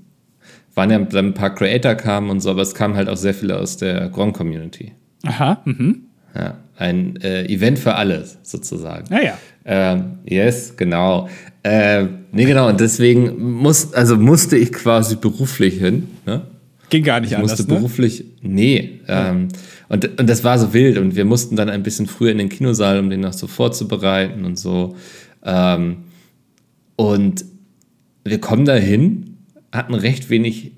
[0.75, 3.33] waren ja dann ein paar Creator kamen und so, aber es kamen halt auch sehr
[3.33, 4.93] viele aus der Gronk-Community.
[5.25, 6.03] Aha, mhm.
[6.33, 9.07] Ja, ein äh, Event für alle sozusagen.
[9.09, 9.37] Naja.
[9.65, 11.27] Ähm, yes, genau.
[11.63, 16.07] Äh, nee, genau, und deswegen muss, also musste ich quasi beruflich hin.
[16.25, 16.43] Ne?
[16.89, 17.77] Ging gar nicht Ich anders, musste ne?
[17.79, 18.99] beruflich, nee.
[19.07, 19.47] Ähm,
[19.89, 22.49] und, und das war so wild und wir mussten dann ein bisschen früher in den
[22.49, 24.95] Kinosaal, um den noch so vorzubereiten und so.
[25.43, 25.97] Ähm,
[26.95, 27.45] und
[28.23, 29.37] wir kommen da hin,
[29.71, 30.71] hatten recht wenig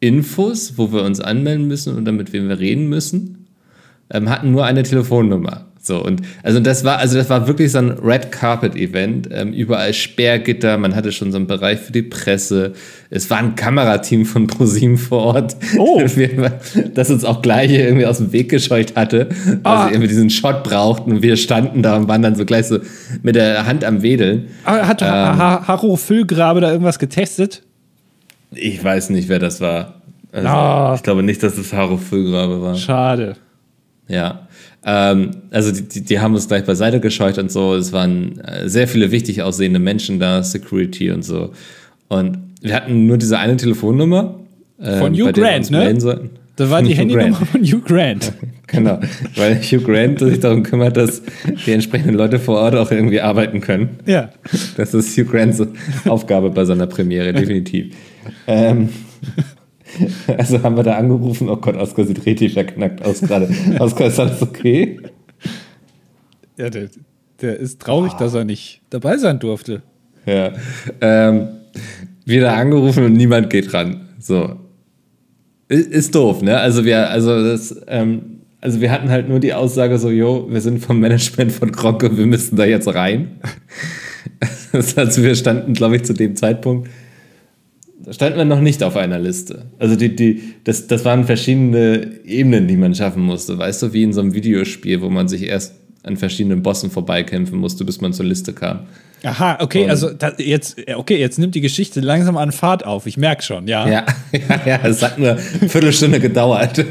[0.00, 3.46] Infos, wo wir uns anmelden müssen oder mit wem wir reden müssen,
[4.10, 5.71] ähm, hatten nur eine Telefonnummer.
[5.84, 9.52] So, und also das war, also das war wirklich so ein Red Carpet Event, ähm,
[9.52, 12.74] überall Sperrgitter, man hatte schon so einen Bereich für die Presse,
[13.10, 16.00] es war ein Kamerateam von ProSieben vor Ort, Oh.
[16.94, 19.86] Das uns auch gleich irgendwie aus dem Weg gescheucht hatte, weil Ah.
[19.88, 22.78] sie irgendwie diesen Shot brauchten und wir standen da und waren dann so gleich so
[23.24, 24.46] mit der Hand am Wedeln.
[24.64, 25.08] Aber Hat Ähm.
[25.08, 27.64] ha Harro Füllgrabe da irgendwas getestet?
[28.52, 29.94] Ich weiß nicht, wer das war.
[30.30, 30.92] Also, Ah.
[30.94, 32.76] Ich glaube nicht, dass es Haro Füllgrabe war.
[32.76, 33.34] Schade.
[34.12, 34.46] Ja.
[34.84, 37.74] Ähm, also die, die, die haben uns gleich beiseite gescheut und so.
[37.74, 41.52] Es waren äh, sehr viele wichtig aussehende Menschen da, Security und so.
[42.08, 44.38] Und wir hatten nur diese eine Telefonnummer.
[44.80, 45.94] ähm, Von Hugh der wir Grant, ne?
[46.56, 48.32] Das war die Hugh Handynummer von Hugh Grant.
[48.68, 48.98] Genau,
[49.36, 51.20] weil Hugh Grant sich darum kümmert, dass
[51.66, 53.98] die entsprechenden Leute vor Ort auch irgendwie arbeiten können.
[54.06, 54.30] Ja.
[54.78, 55.62] Das ist Hugh Grants
[56.06, 57.94] Aufgabe bei seiner Premiere, definitiv.
[58.46, 58.88] Ähm,
[60.38, 63.48] also haben wir da angerufen, oh Gott, Oskar sieht richtig verknackt aus gerade.
[63.78, 64.98] Oskar, ist alles okay?
[66.56, 66.88] ja der,
[67.40, 69.82] der ist traurig, dass er nicht dabei sein durfte.
[70.26, 70.52] Ja.
[71.00, 71.48] Ähm,
[72.24, 74.08] wieder angerufen und niemand geht ran.
[74.18, 74.56] So.
[75.68, 76.58] Ist doof, ne?
[76.58, 80.60] Also wir, also das, ähm, also wir hatten halt nur die Aussage so, jo, wir
[80.60, 83.40] sind vom Management von Gronk wir müssen da jetzt rein.
[84.72, 86.88] Das heißt, wir standen, glaube ich, zu dem Zeitpunkt,
[88.04, 89.66] da standen wir noch nicht auf einer Liste.
[89.78, 93.58] Also die, die, das, das waren verschiedene Ebenen, die man schaffen musste.
[93.58, 97.58] Weißt du, wie in so einem Videospiel, wo man sich erst an verschiedenen Bossen vorbeikämpfen
[97.58, 98.80] musste, bis man zur Liste kam.
[99.24, 103.06] Aha, okay, Und- also da, jetzt, okay, jetzt nimmt die Geschichte langsam an Fahrt auf.
[103.06, 103.88] Ich merke schon, ja.
[103.88, 106.84] Ja, ja, ja, es hat nur eine Viertelstunde gedauert.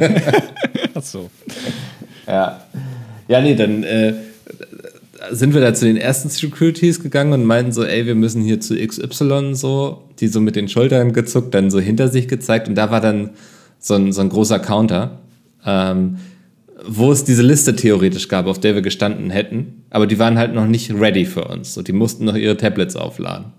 [0.94, 1.30] Ach so.
[2.26, 2.64] Ja.
[3.28, 4.14] Ja, nee, dann äh,
[5.30, 8.60] sind wir da zu den ersten Securities gegangen und meinten so, ey, wir müssen hier
[8.60, 12.76] zu XY so, die so mit den Schultern gezuckt, dann so hinter sich gezeigt und
[12.76, 13.32] da war dann
[13.80, 15.20] so ein, so ein großer Counter,
[15.66, 16.18] ähm,
[16.86, 20.54] wo es diese Liste theoretisch gab, auf der wir gestanden hätten, aber die waren halt
[20.54, 21.74] noch nicht ready für uns.
[21.74, 23.54] So, die mussten noch ihre Tablets aufladen.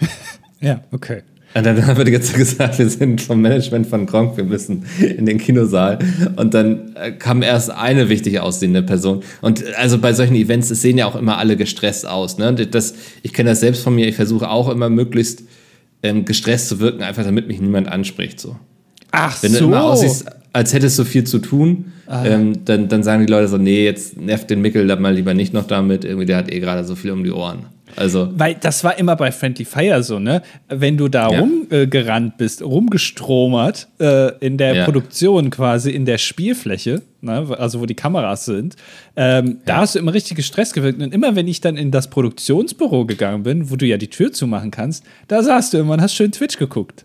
[0.58, 1.22] Ja, okay.
[1.56, 4.44] Und dann haben wir die ganze Zeit gesagt, wir sind vom Management von Gronk, wir
[4.44, 5.98] müssen in den Kinosaal.
[6.36, 9.22] Und dann äh, kam erst eine wichtig aussehende Person.
[9.40, 12.36] Und also bei solchen Events, es sehen ja auch immer alle gestresst aus.
[12.36, 12.52] Ne?
[12.52, 15.44] Das, ich kenne das selbst von mir, ich versuche auch immer möglichst
[16.02, 18.38] ähm, gestresst zu wirken, einfach damit mich niemand anspricht.
[18.38, 18.56] So.
[19.12, 19.60] Ach Wenn so.
[19.60, 23.48] du immer aussiehst, als hättest du viel zu tun, ähm, dann, dann sagen die Leute
[23.48, 26.52] so, nee, jetzt nervt den Mickel da mal lieber nicht noch damit, irgendwie der hat
[26.52, 27.66] eh gerade so viel um die Ohren.
[27.96, 30.42] Also, Weil das war immer bei Friendly Fire so, ne?
[30.68, 31.40] Wenn du da Ja.
[31.40, 34.84] rumgerannt gerannt bist, rumgestromert äh, in der Ja.
[34.84, 37.46] Produktion quasi, in der Spielfläche, ne?
[37.58, 38.76] also wo die Kameras sind,
[39.16, 41.00] ähm, da hast du immer richtig Stress gewirkt.
[41.00, 44.32] Und immer wenn ich dann in das Produktionsbüro gegangen bin, wo du ja die Tür
[44.32, 47.04] zumachen kannst, da saßt du immer und hast schön Twitch geguckt.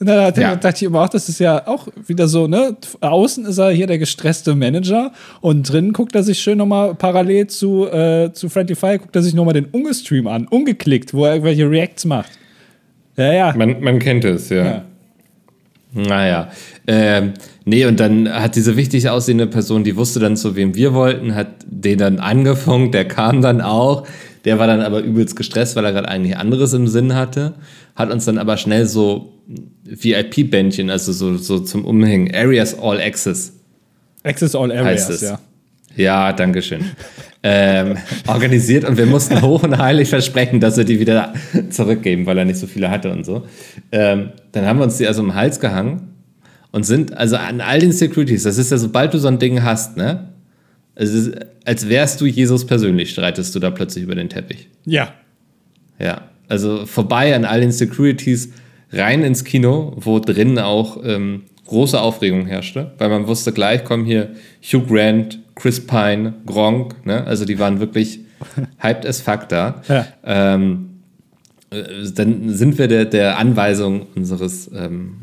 [0.00, 0.54] Und da dachte, Ja.
[0.54, 2.76] dachte ich immer auch, das ist ja auch wieder so, ne?
[3.00, 7.48] Außen ist er hier der gestresste Manager und drinnen guckt er sich schön nochmal parallel
[7.48, 11.32] zu, äh, zu Friendly Fire, guckt er sich nochmal den Ungestream an, ungeklickt, wo er
[11.32, 12.30] irgendwelche Reacts macht.
[13.16, 13.54] Ja, ja.
[13.56, 14.64] man, man kennt es, ja.
[14.64, 14.84] Ja.
[15.92, 16.50] Naja.
[16.86, 17.32] Ähm,
[17.64, 21.34] nee, und dann hat diese wichtig aussehende Person, die wusste dann, zu wem wir wollten,
[21.34, 24.06] hat den dann angefunkt, der kam dann auch.
[24.48, 27.52] Der war dann aber übelst gestresst, weil er gerade eigentlich anderes im Sinn hatte.
[27.94, 29.34] Hat uns dann aber schnell so
[29.84, 33.52] VIP-Bändchen, also so, so zum Umhängen, Areas All Access
[34.22, 35.38] Access All Areas, ja.
[35.96, 36.80] Ja, danke schön.
[37.42, 41.34] ähm, organisiert und wir mussten hoch und heilig versprechen, dass wir die wieder
[41.68, 43.44] zurückgeben, weil er nicht so viele hatte und so.
[43.92, 46.14] Ähm, dann haben wir uns die also im Hals gehangen
[46.72, 49.62] und sind also an all den Securities, das ist ja, sobald du so ein Ding
[49.62, 50.32] hast, ne?
[50.98, 51.30] Ist,
[51.64, 54.68] als wärst du Jesus persönlich, streitest du da plötzlich über den Teppich.
[54.84, 55.14] Ja.
[56.00, 58.50] Ja, also vorbei an all den Securities,
[58.92, 64.04] rein ins Kino, wo drinnen auch ähm, große Aufregung herrschte, weil man wusste gleich, kommen
[64.04, 64.30] hier
[64.62, 67.24] Hugh Grant, Chris Pine, Gronk, ne?
[67.24, 68.20] also die waren wirklich
[68.78, 69.82] hyped as fuck da.
[69.88, 70.06] Ja.
[70.24, 70.88] Ähm,
[71.70, 71.82] äh,
[72.14, 75.14] dann sind wir der, der Anweisung unseres ähm,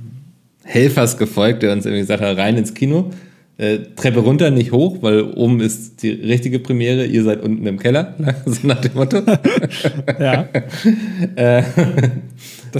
[0.63, 3.11] Helfers gefolgt, der uns irgendwie gesagt hat, rein ins Kino.
[3.57, 7.79] Äh, Treppe runter, nicht hoch, weil oben ist die richtige Premiere, ihr seid unten im
[7.79, 8.35] Keller, ne?
[8.45, 9.21] so nach dem Motto.
[10.19, 10.45] Ja.
[11.35, 11.65] das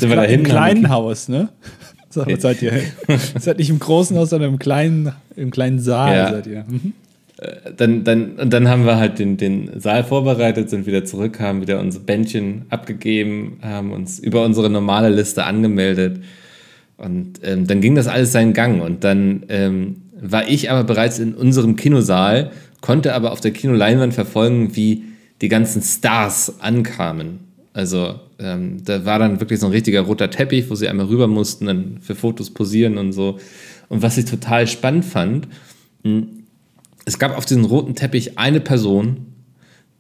[0.02, 1.48] sind wir Kle da im kleinen Haus, ne?
[2.10, 2.74] So, was seid ihr?
[3.40, 6.32] seid nicht im großen Haus, sondern im kleinen, im kleinen Saal Ja.
[6.32, 6.66] seid ihr.
[6.68, 6.94] Mhm.
[7.78, 11.62] dann, dann, und dann haben wir halt den, den Saal vorbereitet, sind wieder zurück, haben
[11.62, 16.20] wieder unsere Bändchen abgegeben, haben uns über unsere normale Liste angemeldet.
[16.98, 18.82] Und ähm, dann ging das alles seinen Gang.
[18.82, 19.98] Und dann ähm,
[20.32, 25.04] war ich aber bereits in unserem Kinosaal, konnte aber auf der Kinoleinwand verfolgen, wie
[25.42, 27.40] die ganzen Stars ankamen.
[27.74, 31.28] Also ähm, da war dann wirklich so ein richtiger roter Teppich, wo sie einmal rüber
[31.28, 33.40] mussten, dann für Fotos posieren und so.
[33.90, 35.48] Und was ich total spannend fand,
[37.06, 39.35] es gab auf diesem roten Teppich eine Person,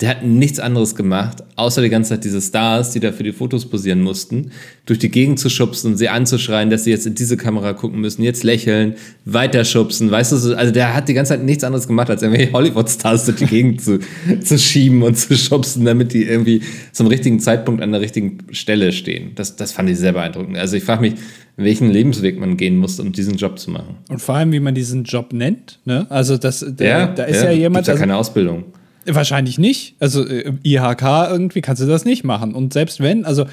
[0.02, 3.32] der hat nichts anderes gemacht, außer die ganze Zeit diese Stars, die da für die
[3.32, 4.52] Fotos posieren mussten,
[4.86, 8.02] durch die Gegend zu schubsen und sie anzuschreien, dass sie jetzt in diese Kamera gucken
[8.02, 11.64] müssen, jetzt lächeln, weiter schubsen, weißt du, so- also der hat die ganze Zeit nichts
[11.64, 14.00] anderes gemacht, als irgendwelche Hollywood-Stars durch die Gegend zu,
[14.44, 18.92] zu schieben und zu schubsen, damit die irgendwie zum richtigen Zeitpunkt an der richtigen Stelle
[18.92, 19.32] stehen.
[19.36, 20.58] Das, das fand ich sehr beeindruckend.
[20.58, 21.14] Also ich frage mich,
[21.56, 23.96] welchen Lebensweg man gehen muss, um diesen Job zu machen.
[24.10, 25.80] Und vor allem, wie man diesen Job nennt.
[25.86, 26.06] Ne?
[26.10, 28.66] Also, das, der, da ist ja, jemand, gibt's ja also, keine Ausbildung.
[29.06, 29.96] Wahrscheinlich nicht.
[30.00, 32.54] Also, äh, IHK irgendwie kannst du das nicht machen.
[32.54, 33.46] Und selbst wenn, also,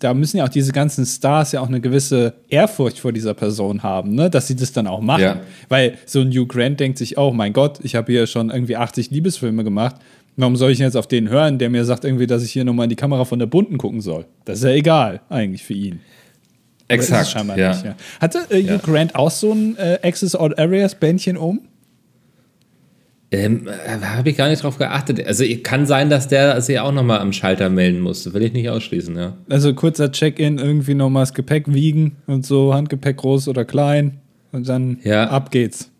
[0.00, 3.82] da müssen ja auch diese ganzen Stars ja auch eine gewisse Ehrfurcht vor dieser Person
[3.82, 4.28] haben, ne?
[4.28, 5.22] dass sie das dann auch machen.
[5.22, 5.40] Ja.
[5.68, 8.76] Weil so ein Hugh Grant denkt sich auch, mein Gott, ich habe hier schon irgendwie
[8.76, 9.96] 80 Liebesfilme gemacht.
[10.36, 12.84] Warum soll ich jetzt auf den hören, der mir sagt irgendwie, dass ich hier nochmal
[12.84, 14.26] in die Kamera von der Bunten gucken soll?
[14.44, 16.00] Das ist ja egal, eigentlich für ihn.
[16.88, 17.28] Exakt.
[17.28, 17.70] scheinbar ja.
[17.70, 17.94] nicht, ja.
[18.20, 18.78] Hatte äh, Hugh.
[18.78, 21.60] Grant auch so ein äh, Access All Areas Bändchen um?
[23.32, 25.24] Ähm, äh, Habe ich gar nicht drauf geachtet.
[25.24, 28.32] Also kann sein, dass der sich auch nochmal am Schalter melden musste.
[28.34, 29.36] Will ich nicht ausschließen, ja.
[29.48, 34.18] Also kurzer Check-in, irgendwie nochmal das Gepäck wiegen und so, Handgepäck groß oder klein
[34.50, 35.28] und dann Ja.
[35.30, 35.90] ab geht's.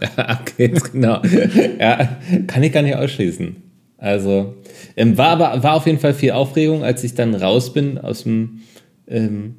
[0.16, 1.20] okay, genau.
[1.80, 3.56] ja, kann ich gar nicht ausschließen.
[3.96, 4.54] Also,
[4.96, 8.22] ähm, war aber war auf jeden Fall viel Aufregung, als ich dann raus bin aus
[8.22, 8.60] dem
[9.08, 9.56] ähm,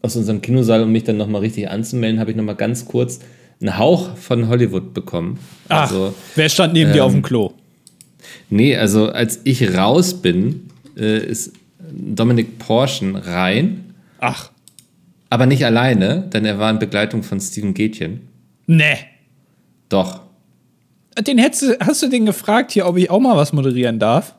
[0.00, 3.18] aus unserem Kinosaal, um mich dann nochmal richtig anzumelden, habe ich nochmal ganz kurz
[3.60, 5.38] einen Hauch von Hollywood bekommen.
[5.68, 7.52] Ach, Also, wer stand neben dir ähm, auf dem Klo?
[8.50, 11.52] nee, also als ich raus bin, äh, ist
[11.92, 14.50] Dominik Porschen rein, Ach,
[15.30, 18.20] aber nicht alleine, denn er war in Begleitung von Steven Gätchen.
[18.66, 18.96] ne.
[19.88, 20.20] Doch,
[21.24, 24.34] Den hättest du, hast du den gefragt hier, ob ich auch mal was moderieren darf?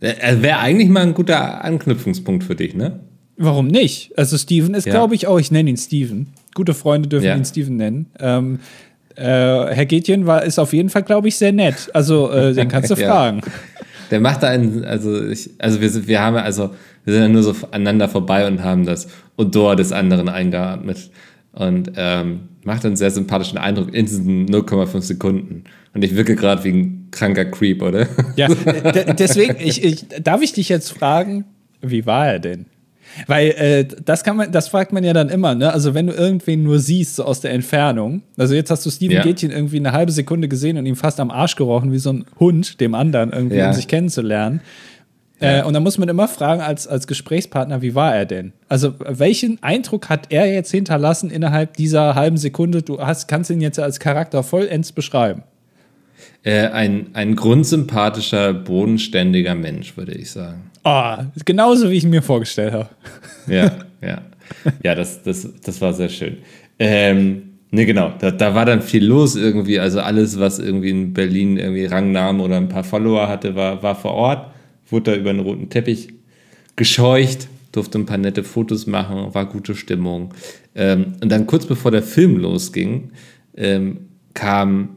[0.00, 3.00] Er wäre eigentlich mal ein guter Anknüpfungspunkt für dich, ne?
[3.38, 4.16] Warum nicht?
[4.18, 4.92] Also Steven ist, Ja.
[4.92, 6.28] glaube ich, auch, ich nenne ihn Steven.
[6.56, 7.36] Gute Freunde dürfen Ja.
[7.36, 8.06] ihn Steven nennen.
[8.18, 8.58] Ähm,
[9.14, 11.88] äh, Herr Gätchen war, ist auf jeden Fall, glaube ich, sehr nett.
[11.94, 13.08] Also äh, den kannst du Ja.
[13.08, 13.42] fragen.
[14.10, 16.70] der macht da einen, also ich, also wir sind, wir haben also,
[17.04, 21.10] wir sind ja nur so aneinander vorbei und haben das Odor des anderen eingeatmet.
[21.52, 25.64] Und ähm, macht einen sehr sympathischen Eindruck in diesen 0,5 Sekunden.
[25.94, 28.06] Und ich wirke gerade wie ein kranker Creep, oder?
[28.36, 28.48] Ja,
[29.18, 31.44] deswegen, ich, ich, darf ich dich jetzt fragen,
[31.80, 32.66] wie war er denn?
[33.26, 35.72] Weil äh, das kann man, das fragt man ja dann immer, ne?
[35.72, 39.16] Also wenn du irgendwen nur siehst, so aus der Entfernung, also jetzt hast du Steven
[39.16, 39.22] ja.
[39.22, 42.24] Gätchen irgendwie eine halbe Sekunde gesehen und ihm fast am Arsch gerochen, wie so ein
[42.38, 43.68] Hund dem anderen, irgendwie, ja.
[43.68, 44.60] um sich kennenzulernen.
[45.40, 45.60] Ja.
[45.60, 48.52] Äh, und dann muss man immer fragen, als, als Gesprächspartner, wie war er denn?
[48.68, 52.82] Also, welchen Eindruck hat er jetzt hinterlassen innerhalb dieser halben Sekunde?
[52.82, 55.42] Du hast, kannst ihn jetzt als Charakter vollends beschreiben.
[56.46, 60.70] Äh, ein, ein grundsympathischer, bodenständiger Mensch, würde ich sagen.
[60.84, 62.88] Oh, genauso wie ich ihn mir vorgestellt habe.
[63.48, 64.22] Ja, ja.
[64.82, 66.38] Ja, das, das, das war sehr schön.
[66.78, 68.12] Ähm, Ne, genau.
[68.20, 69.80] Da, da war dann viel los irgendwie.
[69.80, 73.96] Also alles, was irgendwie in Berlin irgendwie Rangnamen oder ein paar Follower hatte, war, war
[73.96, 74.52] vor Ort
[74.90, 76.08] wurde da über einen roten Teppich
[76.76, 80.34] gescheucht, durfte ein paar nette Fotos machen, war gute Stimmung.
[80.74, 83.10] Ähm, und dann kurz bevor der Film losging,
[83.56, 84.95] ähm, kam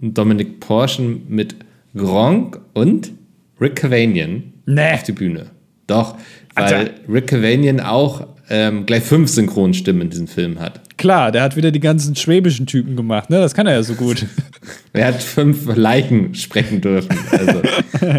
[0.00, 1.56] Dominic Porschen mit
[1.94, 3.12] Gronk und
[3.60, 4.92] Rick Cavanian nee.
[4.92, 5.46] auf die Bühne.
[5.86, 6.16] Doch,
[6.54, 10.80] weil also, Rick Cavanian auch ähm, gleich fünf Synchronstimmen in diesem Film hat.
[10.98, 13.38] Klar, der hat wieder die ganzen schwäbischen Typen gemacht, ne?
[13.38, 14.26] Das kann er ja so gut.
[14.92, 17.16] er hat fünf Leichen sprechen dürfen.
[17.30, 17.62] Also.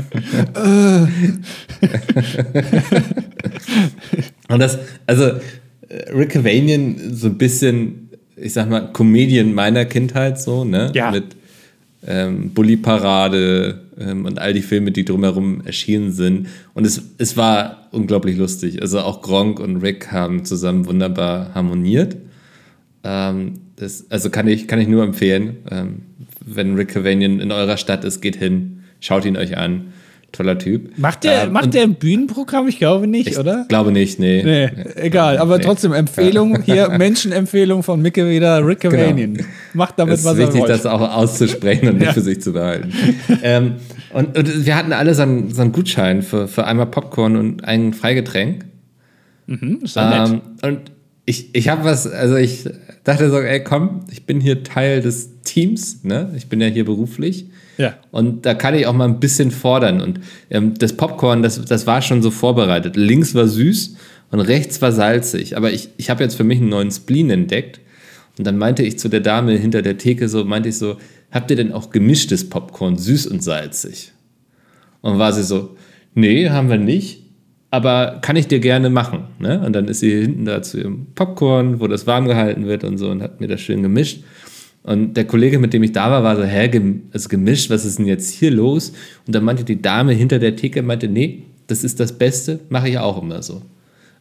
[4.49, 5.31] Und das, also
[6.13, 10.91] Rick Cavanian, so ein bisschen, ich sag mal, Comedian meiner Kindheit, so, ne?
[10.93, 11.11] Ja.
[11.11, 11.35] Mit
[12.07, 16.47] ähm, Bully Parade ähm, und all die Filme, die drumherum erschienen sind.
[16.73, 18.81] Und es, es war unglaublich lustig.
[18.81, 22.15] Also auch Gronk und Rick haben zusammen wunderbar harmoniert.
[23.03, 26.01] Ähm, das, also kann ich, kann ich nur empfehlen, ähm,
[26.45, 29.93] wenn Rick Cavanian in eurer Stadt ist, geht hin, schaut ihn euch an.
[30.33, 30.97] Toller Typ.
[30.97, 32.67] Macht der, ähm, macht der ein Bühnenprogramm?
[32.67, 33.65] Ich glaube nicht, ich oder?
[33.69, 34.43] Glaube nicht, nee.
[34.43, 35.63] nee egal, aber nee.
[35.63, 38.81] trotzdem Empfehlung, hier Menschenempfehlung von Micke wieder, Rick.
[38.81, 39.35] Cavanian.
[39.35, 39.47] Genau.
[39.73, 40.43] Macht damit, was er will.
[40.43, 42.13] Es ist wichtig, das auch auszusprechen und nicht ja.
[42.13, 42.91] für sich zu behalten.
[43.41, 43.75] ähm,
[44.13, 47.63] und, und, wir hatten alle so einen, so einen Gutschein für, für einmal Popcorn und
[47.63, 48.65] ein Freigetränk.
[49.47, 50.41] Mhm, ist ähm, nett.
[50.63, 50.91] Und
[51.25, 52.69] ich, ich habe was, also ich
[53.03, 56.31] dachte so, ey, komm, ich bin hier Teil des Teams, ne?
[56.35, 57.47] Ich bin ja hier beruflich.
[57.77, 57.95] Ja.
[58.11, 60.01] Und da kann ich auch mal ein bisschen fordern.
[60.01, 62.95] Und ähm, das Popcorn, das, das war schon so vorbereitet.
[62.95, 63.95] Links war süß
[64.31, 65.55] und rechts war salzig.
[65.57, 67.79] Aber ich, ich habe jetzt für mich einen neuen Spleen entdeckt.
[68.37, 70.97] Und dann meinte ich zu der Dame hinter der Theke so, meinte ich so,
[71.31, 74.11] habt ihr denn auch gemischtes Popcorn, süß und salzig?
[75.01, 75.75] Und war sie so,
[76.13, 77.27] nee, haben wir nicht
[77.69, 79.25] aber kann ich dir gerne machen.
[79.39, 79.61] Ne?
[79.65, 82.97] Und dann ist sie hinten da zu ihrem Popcorn, wo das warm gehalten wird und
[82.97, 84.23] so und hat mir das schön gemischt.
[84.87, 86.71] Und der Kollege, mit dem ich da war, war so, hä,
[87.11, 88.93] ist gemischt, was ist denn jetzt hier los?
[89.25, 92.87] Und dann meinte die Dame hinter der Theke, meinte, nee, das ist das Beste, mache
[92.87, 93.61] ich auch immer so.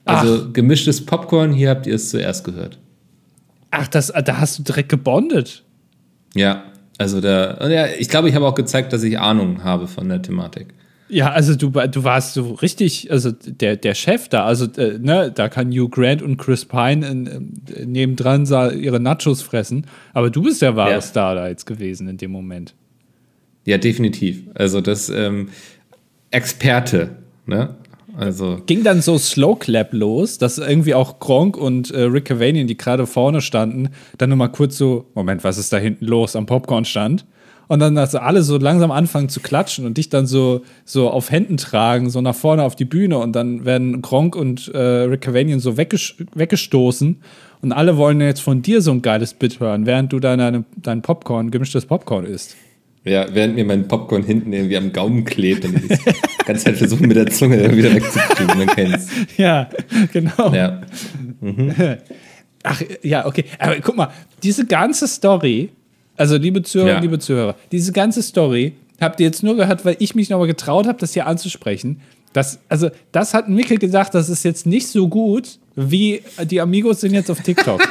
[0.05, 0.53] Also Ach.
[0.53, 2.81] gemischtes Popcorn, hier habt ihr es zuerst gehört.
[3.71, 5.63] Ach, das, da hast du direkt gebondet.
[6.35, 6.65] Ja,
[6.99, 10.21] also da, ja, ich glaube, ich habe auch gezeigt, dass ich Ahnung habe von der
[10.21, 10.75] Thematik.
[11.09, 15.31] Ja, also du, du warst so richtig, also der, der Chef da, also äh, ne,
[15.33, 18.45] da kann Hugh Grant und Chris Pine in, in, nebendran
[18.77, 21.01] ihre Nachos fressen, aber du bist der wahre ja.
[21.01, 22.75] Star da jetzt gewesen in dem Moment.
[23.65, 24.43] Ja, definitiv.
[24.55, 25.49] Also das ähm,
[26.31, 27.17] Experte,
[27.47, 27.77] ne?
[28.17, 28.63] Also.
[28.65, 32.77] Ging dann so Slow Clap los, dass irgendwie auch Gronk und äh, Rick Cavanian, die
[32.77, 37.27] gerade vorne standen, dann nochmal kurz so, Moment, was ist da hinten los am Popcorn-Stand?
[37.69, 41.31] Und dann also alle so langsam anfangen zu klatschen und dich dann so, so auf
[41.31, 45.23] Händen tragen, so nach vorne auf die Bühne und dann werden Gronk und äh, Rick
[45.23, 47.17] Cavanian so weggestoßen
[47.63, 51.03] und alle wollen jetzt von dir so ein geiles Bit hören, während du deine, dein
[51.03, 52.57] Popcorn, gemischtes Popcorn isst.
[53.05, 56.77] Ja, während mir mein Popcorn hinten irgendwie am Gaumen klebt und ich die ganze Zeit
[56.77, 59.09] versuche mit der Zunge wieder wegzukriegen, man kennt's.
[59.37, 59.69] Ja,
[60.13, 60.53] genau.
[60.53, 60.81] Ja.
[61.41, 61.75] Mhm.
[62.63, 63.45] Ach, ja, okay.
[63.59, 64.11] Aber guck mal,
[64.43, 65.71] diese ganze Story
[66.17, 67.01] also, liebe Zuhörer, ja.
[67.01, 70.87] liebe Zuhörer, diese ganze Story habt ihr jetzt nur gehört, weil ich mich nochmal getraut
[70.87, 72.01] habe, das hier anzusprechen.
[72.33, 77.01] Das, also, das hat Mikkel gesagt, das ist jetzt nicht so gut, wie die Amigos
[77.01, 77.81] sind jetzt auf TikTok.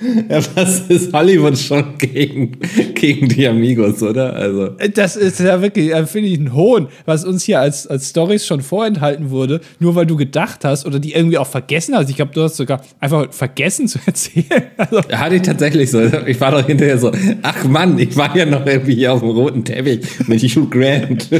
[0.28, 2.58] Ja, was ist Hollywood schon gegen,
[2.94, 4.32] gegen die Amigos, oder?
[4.34, 4.70] Also.
[4.94, 8.46] Das ist ja wirklich, äh, finde ich, ein Hohn, was uns hier als, als Stories
[8.46, 12.10] schon vorenthalten wurde, nur weil du gedacht hast oder die irgendwie auch vergessen hast.
[12.10, 14.64] Ich glaube, du hast sogar einfach vergessen zu erzählen.
[14.76, 15.02] Also.
[15.10, 16.00] Hatte ich tatsächlich so.
[16.26, 19.30] Ich war doch hinterher so, ach Mann, ich war ja noch irgendwie hier auf dem
[19.30, 21.28] roten Teppich mit Hugh Grant.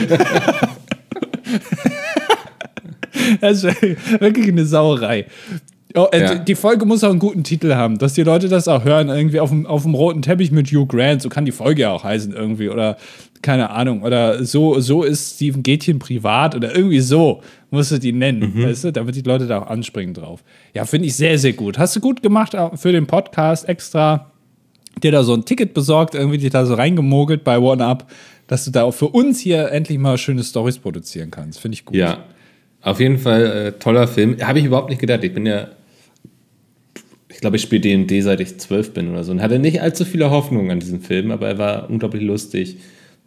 [3.40, 3.82] das ist
[4.20, 5.26] wirklich eine Sauerei.
[5.94, 6.34] Oh, äh, Ja.
[6.34, 9.40] Die Folge muss auch einen guten Titel haben, dass die Leute das auch hören, irgendwie
[9.40, 12.04] auf dem, auf dem roten Teppich mit Hugh Grant, so kann die Folge ja auch
[12.04, 12.98] heißen irgendwie oder
[13.40, 18.12] keine Ahnung oder so, so ist Steven Gätchen privat oder irgendwie so musst du die
[18.12, 18.64] nennen, Mhm.
[18.64, 20.42] weißt du, damit die Leute da auch anspringen drauf.
[20.74, 21.78] Ja, finde ich sehr, sehr gut.
[21.78, 24.30] Hast du gut gemacht für den Podcast extra,
[25.02, 28.04] dir da so ein Ticket besorgt, irgendwie dich da so reingemogelt bei OneUp,
[28.46, 31.60] dass du da auch für uns hier endlich mal schöne Stories produzieren kannst.
[31.60, 31.96] Finde ich gut.
[31.96, 32.24] Ja,
[32.82, 34.36] auf jeden Fall äh, toller Film.
[34.42, 35.22] Habe ich überhaupt nicht gedacht.
[35.22, 35.68] Ich bin ja,
[37.38, 40.04] ich glaube, ich spiele D&D seit ich zwölf bin oder so und hatte nicht allzu
[40.04, 42.78] viele Hoffnungen an diesen Film, aber er war unglaublich lustig.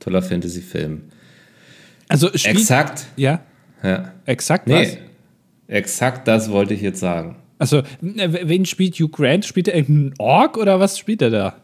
[0.01, 1.03] Toller Fantasy-Film.
[2.09, 3.05] Also spielt, Exakt.
[3.15, 3.39] Ja,
[3.81, 4.11] Ja.
[4.25, 4.97] exakt Nee, was?
[5.67, 7.37] exakt das wollte ich jetzt sagen.
[7.57, 9.45] Also, wen spielt Hugh Grant?
[9.45, 11.55] Spielt er irgendeinen Ork oder was spielt er da?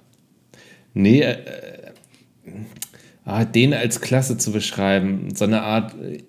[0.94, 1.92] Nee, äh, äh,
[3.26, 6.20] ah, den als Klasse zu beschreiben, so eine Art, äh,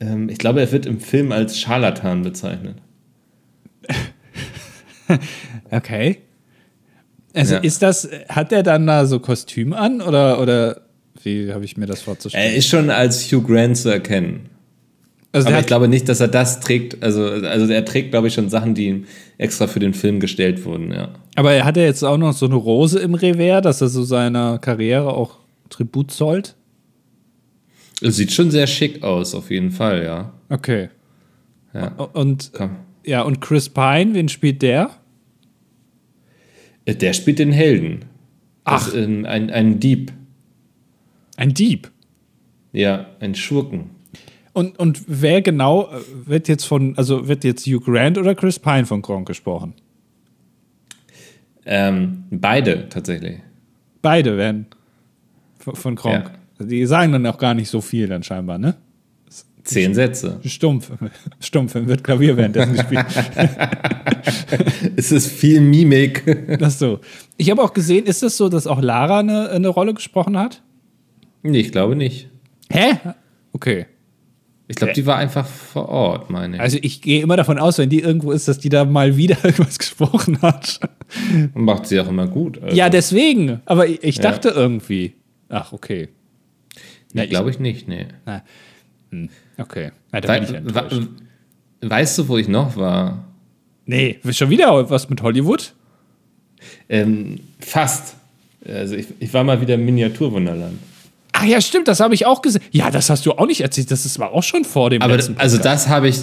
[0.00, 2.76] ähm, ich glaube, er wird im Film als Scharlatan bezeichnet.
[5.70, 6.18] Okay.
[7.34, 7.60] Also Ja.
[7.60, 10.82] ist das, hat er dann da so Kostüm an oder, oder
[11.22, 12.44] wie habe ich mir das vorzustellen?
[12.44, 14.50] Er ist schon als Hugh Grant zu erkennen.
[15.32, 17.02] also Aber ich glaube nicht, dass er das trägt.
[17.02, 19.06] Also, also er trägt, glaube ich, schon Sachen, die ihm
[19.38, 21.08] extra für den Film gestellt wurden, ja.
[21.34, 24.04] aber er hat ja jetzt auch noch so eine Rose im Revers, dass er so
[24.04, 25.38] seiner Karriere auch
[25.70, 26.54] Tribut zollt.
[28.00, 30.32] Es sieht schon sehr schick aus, auf jeden Fall, ja.
[30.50, 30.90] Okay.
[31.72, 31.88] ja.
[31.88, 32.76] Und Komm.
[33.04, 34.90] Ja, und Chris Pine, wen spielt der?
[36.84, 38.04] Äh, Der spielt den Helden.
[38.64, 38.94] Das, Ach.
[38.94, 40.12] ähm, ein, ein Dieb.
[41.36, 41.90] Ein Dieb.
[42.72, 43.90] Ja, ein Schurken.
[44.52, 48.58] Und, und wer genau äh, wird jetzt von, also wird jetzt Hugh Grant oder Chris
[48.58, 49.74] Pine von Gronk gesprochen?
[51.66, 53.38] Ähm, beide tatsächlich.
[54.02, 54.66] Beide werden
[55.58, 56.30] von, von Gronk.
[56.60, 58.76] Die sagen dann auch gar nicht so viel dann scheinbar, ne?
[59.64, 60.40] Zehn Sätze.
[60.44, 60.90] Stumpf.
[61.40, 63.06] Stumpf, wird Klavier währenddessen gespielt.
[64.96, 66.22] Es ist viel Mimik.
[66.62, 67.00] Ach so.
[67.36, 70.62] Ich habe auch gesehen, ist es so, dass auch Lara eine, eine Rolle gesprochen hat?
[71.42, 72.28] nee, ich glaube nicht.
[72.70, 72.92] Hä?
[73.52, 73.86] Okay.
[74.66, 76.62] Ich glaube, die war einfach vor Ort, meine ich.
[76.62, 79.36] Also ich gehe immer davon aus, wenn die irgendwo ist, dass die da mal wieder
[79.44, 80.80] irgendwas gesprochen hat.
[81.52, 82.62] Und macht sie auch immer gut.
[82.62, 83.60] Also, Ja, deswegen.
[83.66, 84.22] Aber ich, ich Ja.
[84.22, 85.14] dachte irgendwie.
[85.50, 86.08] Ach, okay.
[87.12, 88.06] nee, glaube ich nicht, nee.
[88.24, 88.42] Na,
[89.58, 89.90] okay.
[90.12, 91.08] Na, da bin ich enttäuscht.
[91.82, 93.24] weißt du, wo ich noch war?
[93.86, 95.72] Nee, schon wieder was mit Hollywood?
[96.88, 98.16] Ähm, fast.
[98.66, 100.78] Also ich, ich war mal wieder im Miniaturwunderland.
[101.32, 102.62] Ach ja, stimmt, das habe ich auch gesehen.
[102.70, 103.90] Ja, das hast du auch nicht erzählt.
[103.90, 105.86] Das ist- war auch schon vor dem Aber letzten also Podcast.
[105.86, 106.20] das habe ich,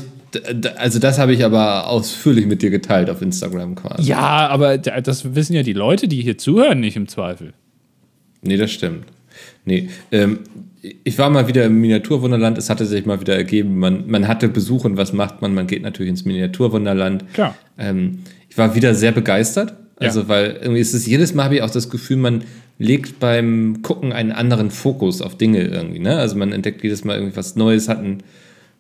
[0.78, 4.10] also das habe ich aber ausführlich mit dir geteilt auf Instagram quasi.
[4.10, 7.54] Ja, aber da- das wissen ja die Leute, die hier zuhören, nicht im Zweifel.
[8.42, 9.06] Nee, das stimmt.
[9.66, 10.40] Nee, ähm,
[10.82, 12.58] ich war mal wieder im Miniaturwunderland.
[12.58, 15.54] Es hatte sich mal wieder ergeben, man, man hatte Besuch und was macht man?
[15.54, 17.26] Man geht natürlich ins Miniaturwunderland.
[17.34, 17.56] Klar.
[17.78, 18.20] Ähm,
[18.50, 19.76] ich war wieder sehr begeistert.
[19.98, 20.28] Also, Ja.
[20.28, 22.44] weil irgendwie ist es jedes Mal habe ich auch das Gefühl, man
[22.80, 26.00] legt beim Gucken einen anderen Fokus auf Dinge irgendwie.
[26.00, 26.18] Ne?
[26.18, 28.24] Also man entdeckt jedes Mal irgendwie was Neues, hat, ein,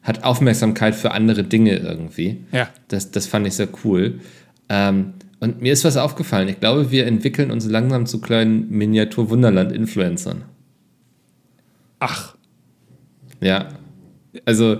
[0.02, 2.38] hat Aufmerksamkeit für andere Dinge irgendwie.
[2.52, 2.70] Ja.
[2.88, 4.16] Das, das fand ich sehr cool.
[4.70, 6.48] Ähm, und mir ist was aufgefallen.
[6.50, 10.44] Ich glaube, wir entwickeln uns langsam zu kleinen Miniatur-Wunderland-Influencern.
[12.02, 12.36] Ach,
[13.42, 13.70] Ja.
[14.46, 14.78] Also,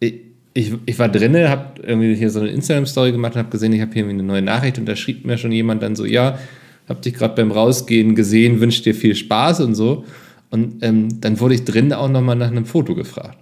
[0.00, 0.14] ich,
[0.54, 3.80] ich, ich war drinne, habe irgendwie hier so eine Instagram-Story gemacht und habe gesehen, ich
[3.80, 6.38] habe hier eine neue Nachricht und da schrieb mir schon jemand dann so: Ja,
[6.88, 10.04] hab dich gerade beim Rausgehen gesehen, wünsche dir viel Spaß und so.
[10.50, 13.38] Und ähm, dann wurde ich drin auch nochmal nach einem Foto gefragt.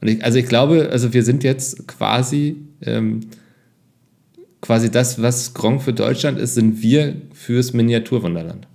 [0.00, 2.56] Und ich, also, ich glaube, also wir sind jetzt quasi.
[2.82, 3.20] Ähm,
[4.60, 8.66] Quasi das, was Gronk für Deutschland ist, sind wir fürs Miniaturwunderland.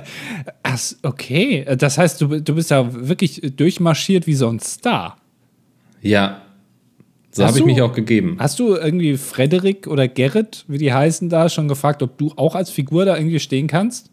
[0.62, 1.66] ach, okay.
[1.76, 5.18] Das heißt, du, du bist ja wirklich durchmarschiert wie so ein Star.
[6.00, 6.42] Ja,
[7.34, 8.36] so habe ich mich auch gegeben.
[8.38, 12.54] Hast du irgendwie Frederik oder Gerrit, wie die heißen da, schon gefragt, ob du auch
[12.54, 14.10] als Figur da irgendwie stehen kannst?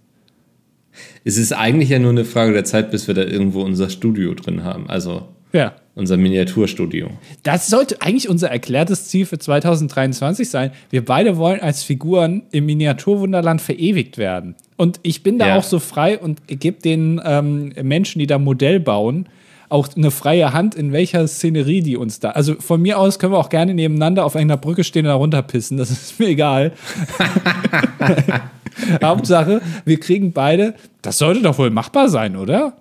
[1.25, 4.33] Es ist eigentlich ja nur eine Frage der Zeit, bis wir da irgendwo unser Studio
[4.33, 4.89] drin haben.
[4.89, 5.75] Also Ja.
[5.99, 7.09] Unser Miniaturstudio.
[7.43, 10.71] Das sollte eigentlich unser erklärtes Ziel für 2023 sein.
[10.89, 14.55] Wir beide wollen als Figuren im Miniaturwunderland verewigt werden.
[14.77, 15.57] Und ich bin da Ja.
[15.57, 19.27] auch so frei und gebe den ähm, Menschen, die da Modell bauen,
[19.67, 22.31] auch eine freie Hand, in welcher Szenerie die uns da.
[22.31, 25.15] Also von mir aus können wir auch gerne nebeneinander auf einer Brücke stehen und da
[25.15, 25.77] runterpissen.
[25.77, 26.71] Das ist mir egal.
[29.03, 30.73] Hauptsache, wir kriegen beide.
[31.01, 32.73] Das sollte doch wohl machbar sein, oder?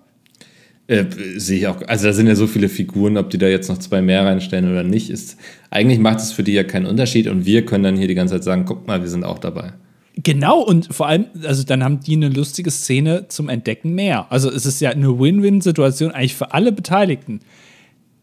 [0.89, 1.05] Äh,
[1.37, 1.83] sehe ich auch.
[1.85, 4.71] Also da sind ja so viele Figuren, ob die da jetzt noch zwei mehr reinstellen
[4.71, 5.37] oder nicht, ist
[5.69, 8.33] eigentlich macht es für die ja keinen Unterschied und wir können dann hier die ganze
[8.33, 9.73] Zeit sagen, guck mal, wir sind auch dabei.
[10.15, 14.31] Genau, und vor allem, also dann haben die eine lustige Szene zum Entdecken mehr.
[14.31, 17.41] Also es ist ja eine Win-Win-Situation eigentlich für alle Beteiligten.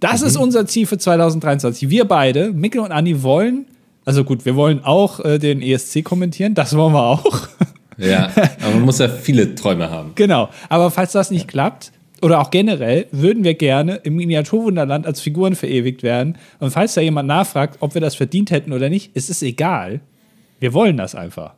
[0.01, 1.89] Das ist unser Ziel für 2023.
[1.89, 3.67] Wir beide, Mikkel und Andi, wollen,
[4.05, 7.49] also gut, wir wollen auch äh, den ESC kommentieren, das wollen wir auch.
[7.97, 8.29] Ja,
[8.61, 10.13] aber man muss ja viele Träume haben.
[10.17, 10.49] Genau.
[10.69, 11.93] Aber falls das nicht klappt,
[12.23, 16.39] oder auch generell, würden wir gerne im Miniaturwunderland als Figuren verewigt werden.
[16.59, 20.01] Und falls da jemand nachfragt, ob wir das verdient hätten oder nicht, ist es egal.
[20.61, 21.55] Wir wollen das einfach.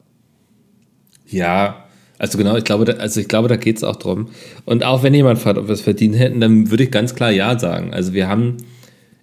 [1.27, 1.85] Ja,
[2.19, 4.29] also genau, ich glaube, da, also ich glaube, da geht es auch drum.
[4.65, 7.31] Und auch wenn jemand fragt, ob wir es verdient hätten, dann würde ich ganz klar
[7.31, 7.95] Ja sagen.
[7.95, 8.57] Also wir haben,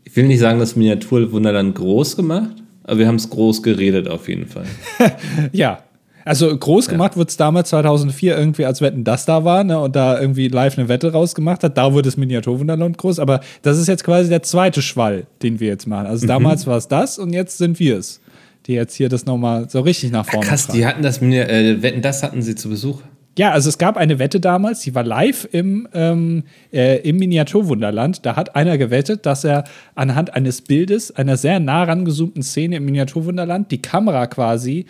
[0.05, 4.29] ich will nicht sagen, das Miniaturwunderland groß gemacht, aber wir haben es groß geredet auf
[4.29, 4.65] jeden Fall.
[5.51, 5.83] ja,
[6.25, 7.17] also groß gemacht ja.
[7.17, 10.77] wurde es damals 2004 irgendwie, als Wetten das da war ne, und da irgendwie live
[10.77, 11.77] eine Wette rausgemacht hat.
[11.77, 13.19] Da wurde das Miniaturwunderland groß.
[13.19, 16.07] Aber das ist jetzt quasi der zweite Schwall, den wir jetzt machen.
[16.07, 16.29] Also mhm.
[16.29, 18.21] damals war es das und jetzt sind wir es,
[18.65, 20.79] die jetzt hier das nochmal so richtig nach vorne Ach, Krass, tragen.
[20.79, 23.01] die hatten das, äh, Wetten das hatten sie zu Besuch.
[23.37, 28.25] Ja, also es gab eine Wette damals, die war live im, ähm, äh, im Miniaturwunderland.
[28.25, 32.85] Da hat einer gewettet, dass er anhand eines Bildes, einer sehr nah rangezoomten Szene im
[32.85, 34.85] Miniaturwunderland, die Kamera quasi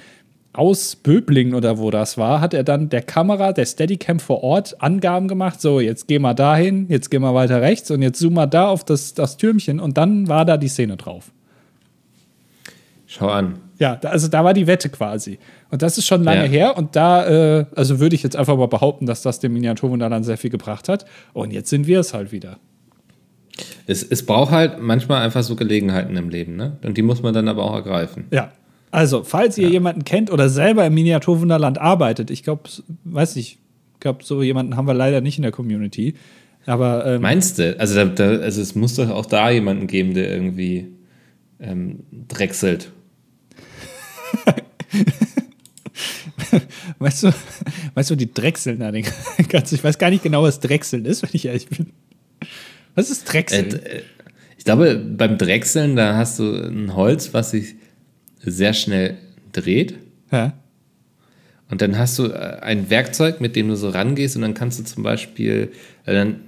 [0.57, 4.81] aus Böblingen oder wo das war, hat er dann der Kamera, der Steadicam vor Ort
[4.81, 5.61] Angaben gemacht.
[5.61, 8.67] So, jetzt geh mal dahin, jetzt geh mal weiter rechts und jetzt zoom mal da
[8.67, 11.31] auf das, das Türmchen und dann war da die Szene drauf.
[13.07, 13.59] Schau an.
[13.77, 15.37] Ja, also da war die Wette quasi.
[15.69, 16.49] Und das ist schon lange ja.
[16.49, 20.25] her und da, äh, also würde ich jetzt einfach mal behaupten, dass das dem Miniaturwunderland
[20.25, 21.05] sehr viel gebracht hat.
[21.33, 22.57] Und jetzt sind wir es halt wieder.
[23.87, 26.77] Es, es braucht halt manchmal einfach so Gelegenheiten im Leben, ne?
[26.83, 28.25] Und die muss man dann aber auch ergreifen.
[28.31, 28.51] Ja,
[28.95, 29.73] also, falls ihr ja.
[29.73, 32.69] jemanden kennt oder selber im Miniaturwunderland arbeitet, ich glaube,
[33.03, 33.59] weiß nicht,
[33.93, 36.15] ich glaube, so jemanden haben wir leider nicht in der Community.
[36.65, 37.77] Aber, ähm, Meinst du?
[37.77, 40.87] Also, da, da, also, es muss doch auch da jemanden geben, der irgendwie
[41.59, 42.91] ähm, drechselt.
[46.99, 47.33] weißt du,
[47.95, 51.45] weißt du, die Drechseln da, ich weiß gar nicht genau, was Drechseln ist, wenn ich
[51.45, 51.87] ehrlich bin.
[52.95, 53.73] Was ist Drechseln?
[53.73, 54.03] Äh,
[54.57, 57.75] ich glaube, beim Drechseln, da hast du ein Holz, was sich
[58.45, 59.17] sehr schnell
[59.51, 59.95] dreht.
[60.31, 60.53] Ja.
[61.69, 64.79] Und dann hast du äh, ein Werkzeug, mit dem du so rangehst und dann kannst
[64.79, 65.71] du zum Beispiel,
[66.05, 66.39] äh, dann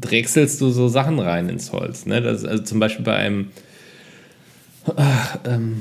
[0.00, 2.06] drechselst du so Sachen rein ins Holz.
[2.06, 2.22] Ne?
[2.22, 3.48] Das, also zum Beispiel bei einem,
[4.96, 5.80] äh, ähm,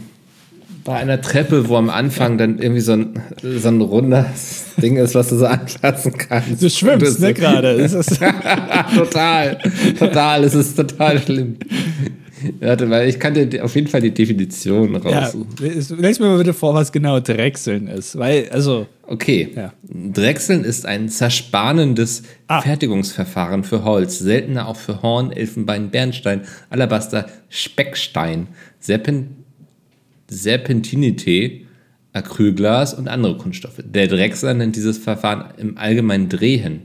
[0.84, 5.16] bei einer Treppe, wo am Anfang dann irgendwie so ein, so ein rundes Ding ist,
[5.16, 6.62] was du so anlassen kannst.
[6.62, 7.90] Du schwimmst, ne, gerade.
[8.96, 9.60] total,
[9.98, 11.58] total, es ist total schlimm.
[12.60, 15.48] Warte mal, ich kann dir auf jeden Fall die Definition raussuchen.
[15.60, 18.18] Ja, lies mir mal bitte vor, was genau Drechseln ist.
[18.18, 18.88] Weil, also.
[19.06, 19.50] Okay.
[19.56, 19.74] Ja.
[19.84, 22.62] Drechseln ist ein zerspanendes ah.
[22.62, 28.48] Fertigungsverfahren für Holz, seltener auch für Horn, Elfenbein, Bernstein, Alabaster, Speckstein,
[28.80, 29.28] Serpent
[30.30, 31.62] Serpentinite,
[32.14, 33.84] Acrylglas und andere Kunststoffe.
[33.84, 36.84] Der Drechsler nennt dieses Verfahren im Allgemeinen Drehen.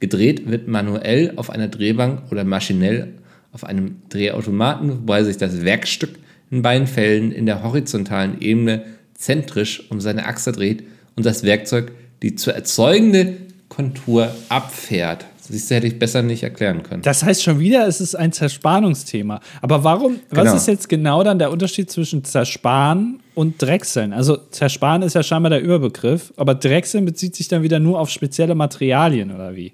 [0.00, 3.14] Gedreht wird manuell auf einer Drehbank oder maschinell
[3.52, 6.18] auf einem Drehautomaten, wobei sich das Werkstück
[6.50, 8.84] in beiden Fällen in der horizontalen Ebene
[9.14, 10.84] zentrisch um seine Achse dreht
[11.16, 11.92] und das Werkzeug
[12.22, 13.36] die zu erzeugende
[13.68, 15.26] Kontur abfährt.
[15.40, 17.02] Siehst du, hätte ich besser nicht erklären können.
[17.02, 19.40] Das heißt schon wieder, es ist ein Zerspannungsthema.
[19.60, 20.44] Aber warum, genau.
[20.44, 24.12] was ist jetzt genau dann der Unterschied zwischen Zersparen und Drechseln?
[24.12, 28.08] Also Zersparen ist ja scheinbar der Überbegriff, aber Drechseln bezieht sich dann wieder nur auf
[28.08, 29.72] spezielle Materialien oder wie?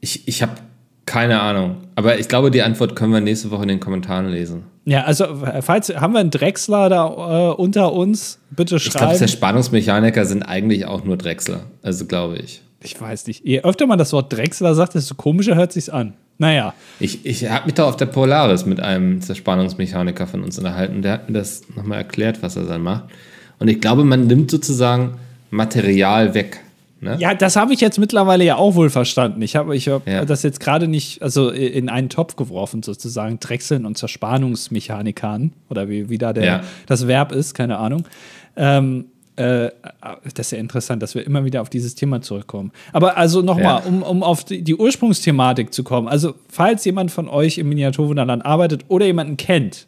[0.00, 0.54] Ich, ich habe
[1.06, 1.76] keine Ahnung.
[1.94, 4.64] Aber ich glaube, die Antwort können wir nächste Woche in den Kommentaren lesen.
[4.84, 5.26] Ja, also
[5.62, 7.06] falls haben wir einen Drechsler da
[7.50, 8.94] äh, unter uns, bitte schreiben.
[8.94, 11.62] Ich glaube, Zerspannungsmechaniker sind eigentlich auch nur Drechsler.
[11.82, 12.62] Also glaube ich.
[12.82, 13.44] Ich weiß nicht.
[13.44, 16.14] Je öfter man das Wort Drechsler sagt, desto komischer hört sich's an.
[16.38, 16.74] Naja.
[17.00, 21.02] Ich, ich habe mich da auf der Polaris mit einem Zerspannungsmechaniker von uns unterhalten.
[21.02, 23.04] Der hat mir das nochmal erklärt, was er dann macht.
[23.58, 25.14] Und ich glaube, man nimmt sozusagen
[25.50, 26.60] Material weg.
[27.00, 27.16] Ne?
[27.20, 29.42] Ja, das habe ich jetzt mittlerweile ja auch wohl verstanden.
[29.42, 30.24] Ich habe ich hab ja.
[30.24, 36.08] das jetzt gerade nicht also in einen Topf geworfen, sozusagen Drechseln und Zerspannungsmechanikern oder wie,
[36.08, 36.60] wie da der, ja.
[36.86, 38.06] das Verb ist, keine Ahnung.
[38.56, 39.68] Ähm, äh,
[40.34, 42.72] das ist ja interessant, dass wir immer wieder auf dieses Thema zurückkommen.
[42.94, 43.86] Aber also nochmal, ja.
[43.86, 46.08] um, um auf die, die, Ursprungsthematik zu kommen.
[46.08, 49.86] Also, falls jemand von euch im Miniaturwunderland arbeitet oder jemanden kennt,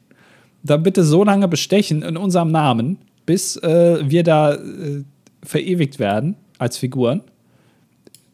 [0.62, 5.04] dann bitte so lange bestechen in unserem Namen, bis äh, wir da äh,
[5.42, 7.22] verewigt werden als Figuren.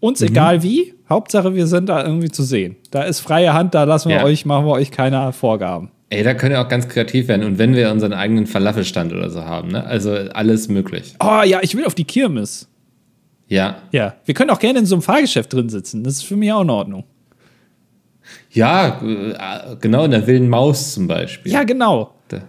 [0.01, 0.29] Uns mhm.
[0.29, 2.77] egal wie, Hauptsache wir sind da irgendwie zu sehen.
[2.91, 4.25] Da ist freie Hand, da lassen wir ja.
[4.25, 5.91] euch, machen wir euch keine Vorgaben.
[6.11, 7.45] Ey, da können wir auch ganz kreativ werden.
[7.45, 9.85] Und wenn wir unseren eigenen Falafelstand oder so haben, ne?
[9.85, 11.15] Also alles möglich.
[11.21, 12.69] Oh ja, ich will auf die Kirmes.
[13.49, 13.79] Ja.
[13.93, 14.15] Ja.
[14.25, 16.05] Wir können auch gerne in so einem Fahrgeschäft drin sitzen.
[16.05, 17.05] Das ist für mich auch in Ordnung.
[18.51, 21.53] Ja, äh, genau, in der wilden Maus zum Beispiel.
[21.53, 22.15] Ja, genau.
[22.29, 22.43] Da,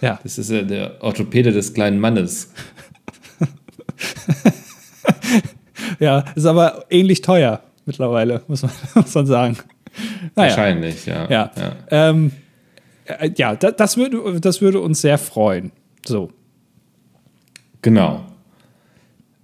[0.00, 0.18] ja.
[0.22, 2.52] Das ist ja der Orthopäde des kleinen Mannes.
[6.00, 9.56] ja, ist aber ähnlich teuer mittlerweile, muss man, muss man sagen.
[10.34, 10.48] Naja.
[10.50, 11.28] Wahrscheinlich, ja.
[11.30, 11.50] Ja,
[11.90, 12.32] Ähm,
[13.06, 15.72] äh, ja da, das, würde, das würde uns sehr freuen.
[16.04, 16.30] So.
[17.82, 18.24] Genau.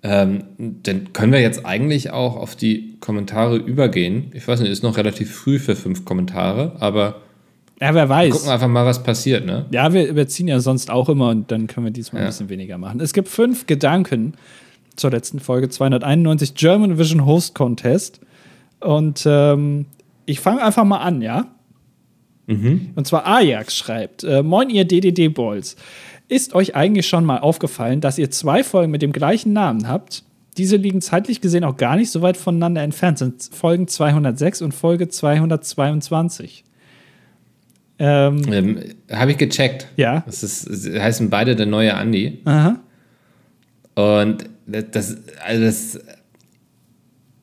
[0.05, 4.33] Ähm, dann können wir jetzt eigentlich auch auf die Kommentare übergehen.
[4.35, 7.21] Ich weiß nicht, ist noch relativ früh für fünf Kommentare, aber
[7.81, 8.33] Ja, wer weiß.
[8.33, 9.67] gucken einfach mal, was passiert, ne?
[9.71, 12.31] Ja, wir, wir ziehen ja sonst auch immer und dann können wir diesmal ein Ja.
[12.31, 12.99] bisschen weniger machen.
[13.01, 14.35] Es gibt fünf Gedanken
[14.97, 18.21] zur letzten Folge 291 German Vision Host Contest.
[18.81, 19.87] Und ähm,
[20.27, 21.47] ich fange einfach mal an, ja?
[22.49, 25.77] Und zwar Ajax schreibt: äh, Moin, ihr DDD-Boys.
[26.29, 30.23] Ist euch eigentlich schon mal aufgefallen, dass ihr zwei Folgen mit dem gleichen Namen habt?
[30.59, 34.73] Diese liegen zeitlich gesehen auch gar nicht so weit voneinander entfernt, sind Folgen 206 und
[34.73, 36.65] Folge 222.
[37.99, 38.81] Ähm, Ähm,
[39.11, 39.89] Habe ich gecheckt.
[39.97, 40.23] ja.
[40.27, 42.41] Das ist, sie heißen beide der neue Andi.
[42.45, 42.81] Aha.
[43.95, 45.99] Und das, also das,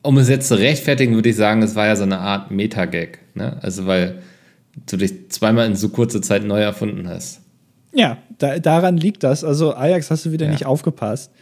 [0.02, 3.18] um es jetzt zu rechtfertigen, würde ich sagen, es war ja so eine Art Meta-Gag.
[3.34, 3.58] Ne?
[3.62, 4.22] Also, weil
[4.88, 7.40] du dich zweimal in so kurzer Zeit neu erfunden hast.
[7.92, 9.42] Ja, da, daran liegt das.
[9.44, 10.52] Also Ajax hast du wieder Ja.
[10.52, 11.32] nicht aufgepasst.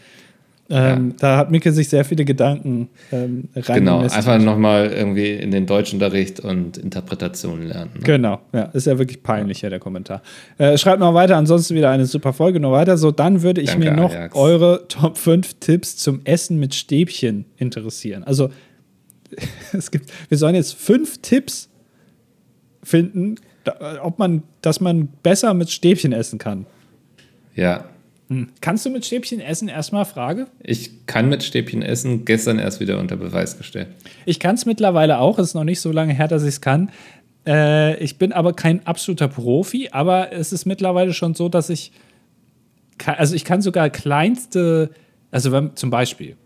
[0.70, 5.50] Ähm, Da hat Micke sich sehr viele Gedanken ähm, rein Genau, einfach nochmal irgendwie in
[5.50, 7.90] den Deutschunterricht und Interpretationen lernen.
[7.94, 8.00] Ne?
[8.04, 10.22] Genau, ja, ist ja wirklich peinlich hier der Kommentar.
[10.58, 12.98] Äh, schreibt noch weiter, ansonsten wieder eine super Folge, noch weiter.
[12.98, 14.36] So, dann würde ich Danke, mir noch Ajax.
[14.36, 18.24] eure Top 5 Tipps zum Essen mit Stäbchen interessieren.
[18.24, 18.50] Also,
[19.72, 21.70] es gibt, wir sollen jetzt fünf Tipps
[22.82, 23.36] finden,
[24.02, 26.66] ob man, dass man besser mit Stäbchen essen kann.
[27.54, 27.84] Ja,
[28.60, 29.68] Kannst du mit Stäbchen essen?
[29.68, 30.48] Erstmal Frage.
[30.62, 33.88] ich kann mit Stäbchen essen, gestern erst wieder unter Beweis gestellt.
[34.26, 35.38] Ich kann es mittlerweile auch.
[35.38, 36.90] Es ist noch nicht so lange her, dass ich es kann.
[37.46, 41.92] Äh, ich bin aber kein absoluter Profi, aber es ist mittlerweile schon so, dass ich.
[43.06, 44.90] Also, ich kann sogar kleinste.
[45.30, 46.36] Also, wenn, zum Beispiel,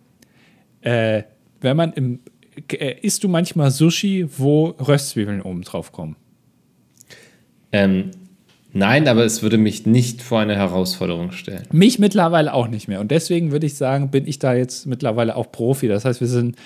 [0.82, 1.24] äh,
[1.60, 2.20] wenn man im.
[2.70, 6.14] Äh, isst du manchmal Sushi, wo Röstzwiebeln oben drauf kommen?
[7.72, 8.10] Ähm,
[8.72, 11.64] nein, aber es würde mich nicht vor eine Herausforderung stellen.
[11.72, 13.00] Mich mittlerweile auch nicht mehr.
[13.00, 15.88] Und deswegen würde ich sagen, bin ich da jetzt mittlerweile auch Profi.
[15.88, 16.56] Das heißt, wir sind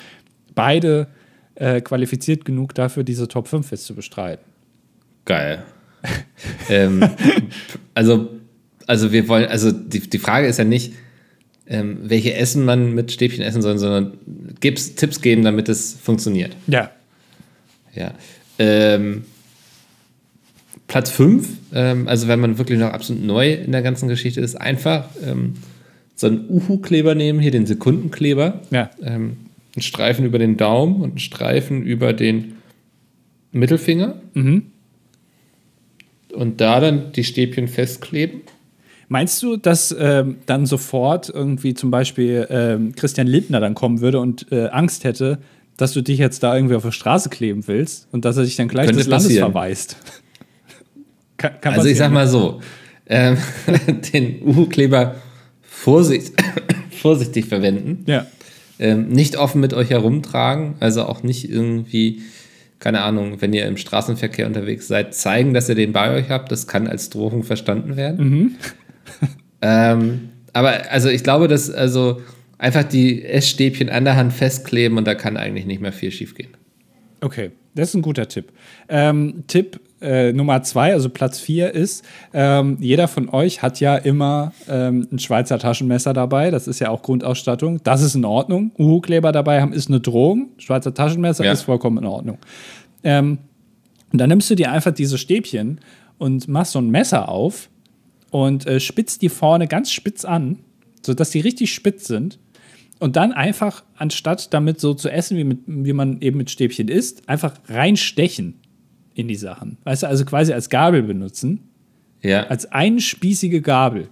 [0.55, 1.09] beide
[1.55, 4.45] äh, qualifiziert genug dafür, diese Top 5 jetzt zu bestreiten.
[5.25, 5.65] Geil.
[6.69, 7.03] ähm,
[7.95, 8.31] also,
[8.87, 10.93] also wir wollen, also die, die Frage ist ja nicht,
[11.67, 14.19] ähm, welche Essen man mit Stäbchen essen soll, sondern
[14.61, 16.57] gibt's Tipps geben, damit es funktioniert.
[16.69, 16.91] Ja.
[17.95, 18.13] Ja.
[18.59, 19.25] Ähm,
[20.89, 24.55] Platz 5, ähm, also wenn man wirklich noch absolut neu in der ganzen Geschichte ist,
[24.55, 25.55] einfach ähm,
[26.15, 28.91] so einen Uhu-Kleber nehmen, hier den Sekundenkleber, Ja.
[29.03, 29.37] ähm,
[29.75, 32.55] einen Streifen über den Daumen und einen Streifen über den
[33.53, 34.15] Mittelfinger
[36.35, 38.43] und da dann die Stäbchen festkleben.
[39.09, 44.19] Meinst du, dass ähm, dann sofort irgendwie zum Beispiel ähm, Christian Lindner dann kommen würde
[44.21, 45.39] und äh, Angst hätte,
[45.77, 48.57] dass du dich jetzt da irgendwie auf der Straße kleben willst und dass er dich
[48.57, 49.53] dann gleich Könnte des Landes passieren.
[49.53, 49.97] verweist?
[51.51, 52.61] Kann, kann Also ich sag mal so,
[53.07, 53.37] ähm,
[54.13, 55.17] den Uhu-Kleber
[55.63, 56.33] vorsicht,
[56.91, 58.05] vorsichtig verwenden.
[58.07, 58.27] Ja.
[58.79, 62.23] Ähm, nicht offen mit euch herumtragen, also auch nicht irgendwie,
[62.79, 66.53] keine Ahnung, wenn ihr im Straßenverkehr unterwegs seid, zeigen, dass ihr den bei euch habt.
[66.53, 68.59] Das kann als Drohung verstanden werden.
[69.63, 72.21] ähm, aber also ich glaube, dass also
[72.59, 76.35] einfach die Essstäbchen an der Hand festkleben und da kann eigentlich nicht mehr viel schief
[76.35, 76.51] gehen.
[77.21, 78.53] Okay, das ist ein guter Tipp.
[78.89, 83.97] Ähm, Tipp äh, Nummer zwei, also Platz vier ist, ähm, jeder von euch hat ja
[83.97, 86.51] immer ähm, ein Schweizer Taschenmesser dabei.
[86.51, 87.81] Das ist ja auch Grundausstattung.
[87.83, 88.71] Das ist in Ordnung.
[88.79, 90.51] Uhu-Kleber dabei haben ist eine Drohung.
[90.59, 91.53] Schweizer Taschenmesser Ja.
[91.53, 92.39] ist vollkommen in Ordnung.
[93.03, 93.39] Ähm,
[94.13, 95.81] und dann nimmst du dir einfach diese Stäbchen
[96.19, 97.69] und machst so ein Messer auf
[98.31, 100.61] und äh, spitzt die vorne ganz spitz an,
[101.05, 102.39] sodass die richtig spitz sind.
[102.99, 106.89] Und dann einfach, anstatt damit so zu essen, wie, mit, wie man eben mit Stäbchen
[106.89, 108.55] isst, einfach reinstechen
[109.17, 109.79] in die Sachen.
[109.85, 111.61] Weißt du, also quasi als Gabel benutzen,
[112.23, 114.09] Ja, als einspießige Gabel.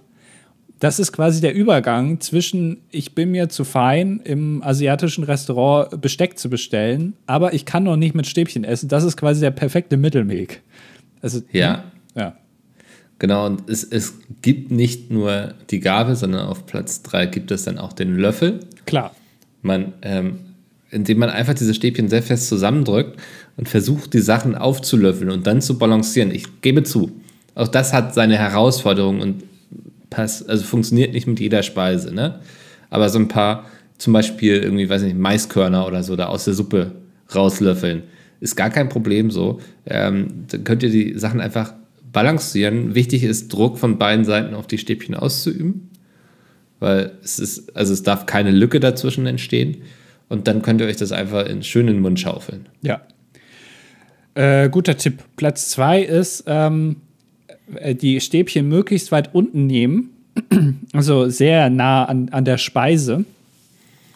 [0.79, 6.37] Das ist quasi der Übergang zwischen, ich bin mir zu fein, im asiatischen Restaurant Besteck
[6.37, 8.89] zu bestellen, aber ich kann noch nicht mit Stäbchen essen.
[8.89, 10.61] Das ist quasi der perfekte Mittelweg.
[11.21, 11.85] Also, ja.
[12.15, 12.35] ja.
[13.19, 17.63] Genau, und es, es gibt nicht nur die Gabel, sondern auf Platz 3 gibt es
[17.63, 18.59] dann auch den Löffel.
[18.85, 19.15] Klar.
[19.61, 20.39] Man, ähm,
[20.91, 23.17] indem man einfach diese Stäbchen sehr fest zusammendrückt
[23.57, 26.31] und versucht, die Sachen aufzulöffeln und dann zu balancieren.
[26.31, 27.11] Ich gebe zu,
[27.55, 29.43] auch das hat seine Herausforderungen und
[30.09, 32.39] passt, also funktioniert nicht mit jeder Speise, ne?
[32.89, 33.65] Aber so ein paar,
[33.97, 36.91] zum Beispiel irgendwie, weiß nicht, Maiskörner oder so da aus der Suppe
[37.33, 38.03] rauslöffeln,
[38.39, 39.59] ist gar kein Problem so.
[39.85, 41.73] Ähm, dann könnt ihr die Sachen einfach
[42.11, 42.93] balancieren.
[42.93, 45.89] Wichtig ist, Druck von beiden Seiten auf die Stäbchen auszuüben
[46.79, 49.77] weil es ist, also es darf keine Lücke dazwischen entstehen
[50.29, 52.67] und dann könnt ihr euch das einfach in schönen Mund schaufeln.
[52.81, 53.01] Ja.
[54.35, 55.23] Äh, guter Tipp.
[55.37, 56.97] Platz zwei ist, ähm,
[57.75, 60.11] äh, die Stäbchen möglichst weit unten nehmen,
[60.93, 63.25] also sehr nah an, an der Speise.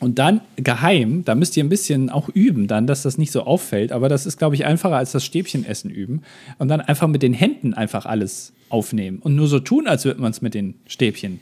[0.02, 3.44] Und dann geheim, da müsst ihr ein bisschen auch üben, dann, dass das nicht so
[3.44, 3.92] auffällt.
[3.92, 6.22] Aber das ist, glaube ich, einfacher als das Stäbchenessen üben.
[6.58, 9.20] Und dann einfach mit den Händen einfach alles aufnehmen.
[9.20, 11.42] Und nur so tun, als würde man es mit den Stäbchen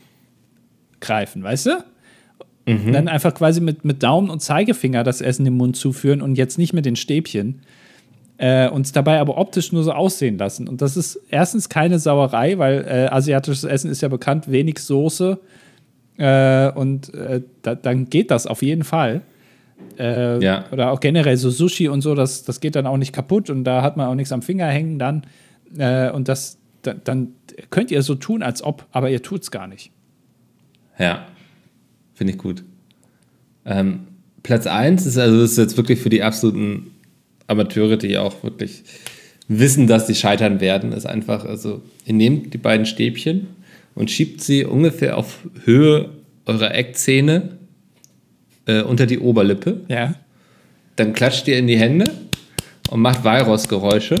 [1.00, 1.84] greifen, weißt du?
[2.66, 2.92] Mhm.
[2.92, 6.58] Dann einfach quasi mit, mit Daumen und Zeigefinger das Essen im Mund zuführen und jetzt
[6.58, 7.60] nicht mit den Stäbchen.
[8.38, 10.68] Äh, uns dabei aber optisch nur so aussehen lassen.
[10.68, 15.40] Und das ist erstens keine Sauerei, weil äh, asiatisches Essen ist ja bekannt, wenig Soße.
[16.18, 19.22] Äh, und äh, da, dann geht das auf jeden Fall.
[19.98, 20.66] Äh, ja.
[20.70, 23.64] Oder auch generell so Sushi und so, das, das geht dann auch nicht kaputt und
[23.64, 25.22] da hat man auch nichts am Finger hängen dann.
[25.76, 27.32] Äh, und das, da, dann
[27.70, 29.90] könnt ihr so tun, als ob, aber ihr tut es gar nicht.
[30.98, 31.26] Ja,
[32.14, 32.62] finde ich gut.
[33.64, 34.06] Ähm,
[34.42, 36.92] Platz 1 ist also ist jetzt wirklich für die absoluten
[37.48, 38.84] Amateure, die auch wirklich
[39.48, 43.48] wissen, dass sie scheitern werden, ist einfach, also ihr nehmt die beiden Stäbchen
[43.94, 46.10] und schiebt sie ungefähr auf Höhe
[46.46, 47.58] eurer Eckzähne
[48.66, 49.80] äh, unter die Oberlippe.
[49.88, 50.14] Ja.
[50.96, 52.04] Dann klatscht ihr in die Hände
[52.90, 54.16] und macht Walrossgeräusche.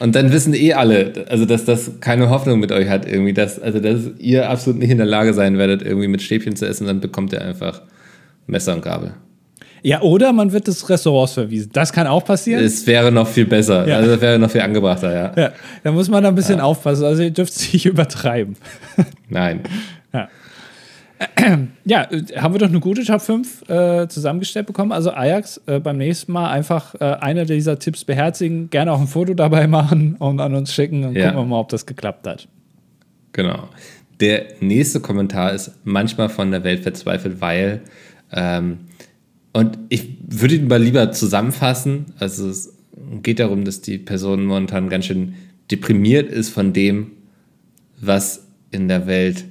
[0.00, 3.58] Und dann wissen eh alle, also dass das keine Hoffnung mit euch hat, irgendwie, dass,
[3.58, 6.86] also dass ihr absolut nicht in der Lage sein werdet, irgendwie mit Stäbchen zu essen,
[6.86, 7.82] dann bekommt ihr einfach
[8.46, 9.12] Messer und Gabel.
[9.82, 11.70] Ja, oder man wird des Restaurants verwiesen.
[11.72, 12.62] Das kann auch passieren.
[12.64, 13.86] Es wäre noch viel besser.
[13.88, 13.96] Ja.
[13.96, 15.32] Also es wäre noch viel angebrachter, ja.
[15.42, 15.52] ja.
[15.82, 16.64] Da muss man ein bisschen ja.
[16.64, 17.04] aufpassen.
[17.04, 18.56] Also ihr dürft es nicht übertreiben.
[19.28, 19.60] Nein.
[20.12, 20.28] Ja.
[21.84, 24.92] ja, haben wir doch eine gute Top 5 äh, zusammengestellt bekommen.
[24.92, 29.06] Also Ajax äh, beim nächsten Mal einfach äh, einer dieser Tipps beherzigen, gerne auch ein
[29.06, 31.26] Foto dabei machen und an uns schicken und ja.
[31.26, 32.48] gucken wir mal, ob das geklappt hat.
[33.32, 33.68] Genau.
[34.20, 37.80] Der nächste Kommentar ist manchmal von der Welt verzweifelt, weil
[38.32, 38.78] ähm,
[39.52, 42.06] und ich würde ihn mal lieber zusammenfassen.
[42.18, 42.72] Also es
[43.22, 45.34] geht darum, dass die Person momentan ganz schön
[45.70, 47.12] deprimiert ist von dem,
[48.00, 49.44] was in der Welt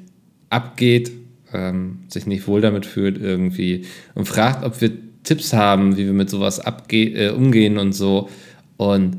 [0.49, 1.11] abgeht,
[1.53, 3.85] ähm, sich nicht wohl damit fühlt irgendwie
[4.15, 4.91] und fragt, ob wir
[5.23, 8.29] Tipps haben, wie wir mit sowas äh, umgehen und so.
[8.77, 9.17] Und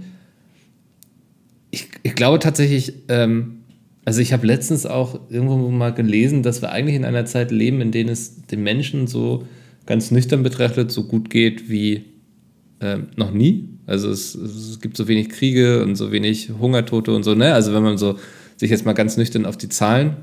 [1.70, 3.58] ich, ich glaube tatsächlich, ähm,
[4.04, 7.80] also ich habe letztens auch irgendwo mal gelesen, dass wir eigentlich in einer Zeit leben,
[7.80, 9.46] in der es den Menschen so
[9.86, 12.04] ganz nüchtern betrachtet so gut geht wie
[12.80, 13.68] äh, noch nie.
[13.86, 17.52] Also es, es, gibt so wenig Kriege und so wenig Hungertote und so, ne?
[17.54, 18.18] Also wenn man so
[18.56, 20.16] sich jetzt mal ganz nüchtern auf die Zahlen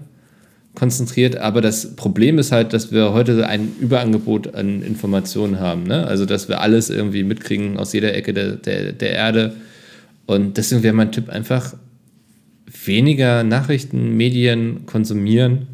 [0.73, 6.07] konzentriert, aber das Problem ist halt, dass wir heute ein Überangebot an Informationen haben, ne?
[6.07, 9.55] Also dass wir alles irgendwie mitkriegen aus jeder Ecke der, der, der Erde.
[10.25, 11.75] Und deswegen wäre mein Tipp einfach
[12.85, 15.67] weniger Nachrichten, Medien konsumieren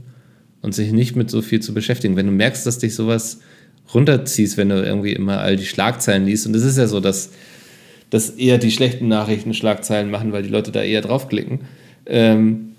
[0.61, 2.15] und sich nicht mit so viel zu beschäftigen.
[2.15, 3.39] Wenn du merkst, dass dich sowas
[3.93, 6.47] runterziehst, wenn du irgendwie immer all die Schlagzeilen liest.
[6.47, 7.31] Und es ist ja so, dass,
[8.09, 11.61] dass eher die schlechten Nachrichten Schlagzeilen machen, weil die Leute da eher draufklicken.
[12.05, 12.73] Ähm,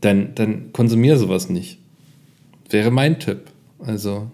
[0.00, 1.78] dann, dann konsumier sowas nicht.
[2.70, 3.50] Wäre mein Tipp.
[3.78, 4.30] Also.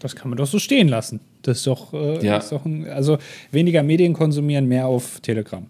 [0.00, 1.20] Das kann man doch so stehen lassen.
[1.42, 2.38] Das ist doch, äh, ja.
[2.38, 3.18] ist doch ein, also
[3.50, 5.66] weniger Medien konsumieren, mehr auf Telegram.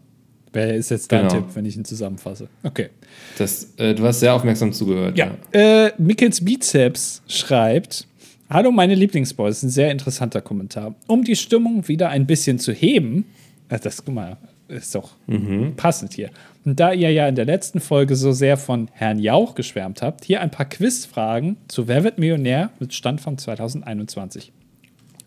[0.52, 1.42] Wer ist jetzt dein genau.
[1.42, 2.48] Tipp, wenn ich ihn zusammenfasse?
[2.62, 2.88] Okay.
[3.36, 5.16] Das, äh, du hast sehr aufmerksam zugehört.
[5.16, 5.36] Ja.
[5.52, 5.86] ja.
[5.86, 8.06] Äh, Mickels Bizeps schreibt:
[8.50, 9.62] Hallo, meine Lieblingsboys.
[9.62, 10.94] Ein sehr interessanter Kommentar.
[11.06, 13.26] Um die Stimmung wieder ein bisschen zu heben,
[13.68, 14.38] äh, das, guck mal,
[14.68, 15.74] ist doch mhm.
[15.76, 16.30] passend hier.
[16.64, 20.24] Und da ihr ja in der letzten Folge so sehr von Herrn Jauch geschwärmt habt,
[20.24, 24.50] hier ein paar Quizfragen zu Wer wird Millionär mit Stand von 2021.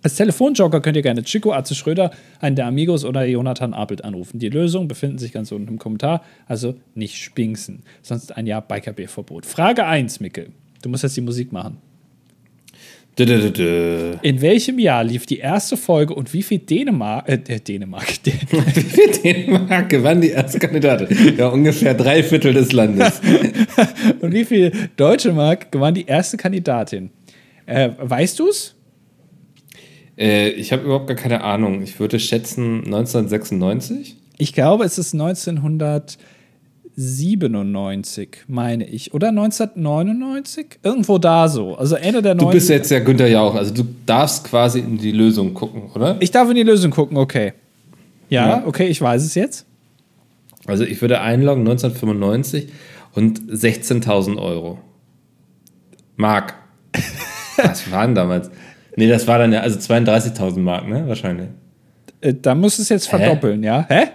[0.01, 2.09] Als Telefonjoker könnt ihr gerne Chico Atze Schröder,
[2.39, 4.39] einen der Amigos oder Jonathan Apelt anrufen.
[4.39, 7.83] Die Lösungen befinden sich ganz unten im Kommentar, also nicht spinksen.
[8.01, 9.45] Sonst ein Jahr Bikerbier-Verbot.
[9.45, 10.49] Frage 1, Mickel.
[10.81, 11.77] Du musst jetzt die Musik machen.
[13.19, 19.11] In welchem Jahr lief die erste Folge und wie viel Dänemark, äh, Dänemark, wie viel
[19.11, 21.35] Dänemark gewann die erste Kandidatin?
[21.37, 23.19] Ja, ungefähr drei Viertel des Landes.
[24.21, 27.09] und wie viel Deutsche Mark gewann die erste Kandidatin?
[27.65, 28.75] Äh, weißt du's?
[30.17, 31.81] Äh, ich habe überhaupt gar keine Ahnung.
[31.81, 34.15] Ich würde schätzen 1996.
[34.37, 36.17] Ich glaube, es ist 1900.
[36.95, 39.13] 97, meine ich.
[39.13, 40.79] Oder 1999?
[40.83, 41.75] Irgendwo da so.
[41.75, 42.39] Also Ende der 90er.
[42.39, 43.55] Du bist jetzt ja Günther Jauch.
[43.55, 46.17] Also du darfst quasi in die Lösung gucken, oder?
[46.19, 47.53] Ich darf in die Lösung gucken, okay.
[48.29, 48.63] Ja, ja.
[48.65, 49.65] okay, ich weiß es jetzt.
[50.65, 52.67] Also ich würde einloggen 1995
[53.13, 54.79] und 16.000 Euro.
[56.15, 56.53] Mark.
[57.57, 58.51] Was waren damals?
[58.95, 61.07] Nee, das war dann ja, also 32.000 Mark, ne?
[61.07, 61.49] Wahrscheinlich.
[62.21, 63.67] Äh, da muss es jetzt verdoppeln, Hä?
[63.67, 63.85] ja?
[63.87, 64.07] Hä?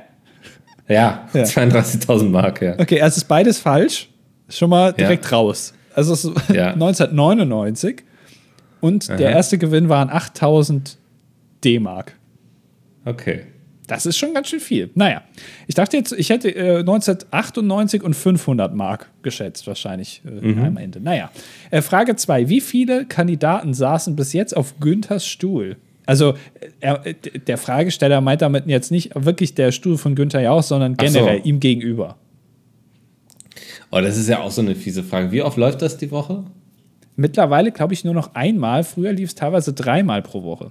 [0.89, 1.43] Ja, ja.
[1.43, 2.79] 32.000 Mark, ja.
[2.79, 4.09] Okay, also ist beides falsch.
[4.49, 5.31] Schon mal direkt ja.
[5.37, 5.75] raus.
[5.95, 6.69] Also es ist ja.
[6.73, 8.05] 1999
[8.81, 9.17] und Aha.
[9.17, 10.99] der erste Gewinn waren 8000
[11.65, 12.15] D-Mark.
[13.05, 13.47] Okay.
[13.87, 14.91] Das ist schon ganz schön viel.
[14.95, 15.23] Naja,
[15.69, 20.65] ich dachte jetzt, ich hätte äh, 1998 und 500 Mark geschätzt, wahrscheinlich äh, mhm.
[20.65, 21.01] am Ende.
[21.01, 21.31] Naja,
[21.71, 22.49] äh, Frage 2.
[22.49, 25.77] Wie viele Kandidaten saßen bis jetzt auf Günthers Stuhl?
[26.07, 26.35] Also,
[26.81, 27.03] er,
[27.47, 31.49] der Fragesteller meint damit jetzt nicht wirklich der Stuhl von Günther Jauch, sondern generell so.
[31.49, 32.17] ihm gegenüber.
[33.91, 35.33] Oh, das ist ja auch so eine fiese Frage.
[35.33, 36.45] Wie oft läuft das die Woche?
[37.17, 38.85] Mittlerweile glaube ich nur noch einmal.
[38.85, 40.71] Früher lief es teilweise dreimal pro Woche.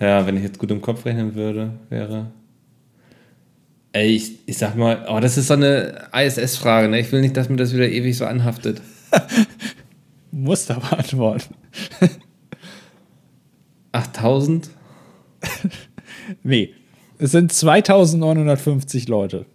[0.00, 2.32] Ja, wenn ich jetzt gut im Kopf rechnen würde, wäre.
[3.92, 6.98] Ey, ich, ich sag mal, oh, das ist so eine ISS-Frage, ne?
[6.98, 8.80] Ich will nicht, dass mir das wieder ewig so anhaftet.
[10.32, 11.54] Musst aber antworten.
[13.92, 14.70] 8000?
[16.42, 16.74] nee.
[17.18, 19.46] Es sind 2950 Leute.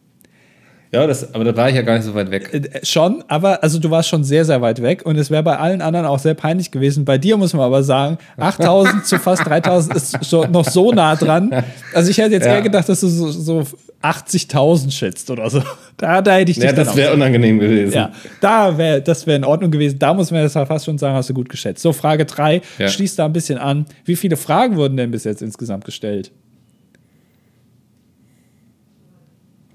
[0.94, 2.54] Ja, das, aber da war ich ja gar nicht so weit weg.
[2.54, 5.58] Äh, schon, aber also du warst schon sehr, sehr weit weg und es wäre bei
[5.58, 7.04] allen anderen auch sehr peinlich gewesen.
[7.04, 11.16] Bei dir muss man aber sagen, 8000 zu fast 3000 ist schon noch so nah
[11.16, 11.64] dran.
[11.94, 12.56] Also ich hätte jetzt ja.
[12.56, 13.64] eher gedacht, dass du so, so
[14.02, 15.62] 80.000 schätzt oder so.
[16.00, 17.96] Da, da hätte ich Ja, das wäre unangenehm gewesen.
[17.96, 19.98] Ja, da wäre das wäre in Ordnung gewesen.
[19.98, 21.82] Da muss man jetzt fast schon sagen, hast du gut geschätzt.
[21.82, 22.88] So, Frage 3 ja.
[22.88, 23.88] schließt da ein bisschen an.
[24.06, 26.32] Wie viele Fragen wurden denn bis jetzt insgesamt gestellt?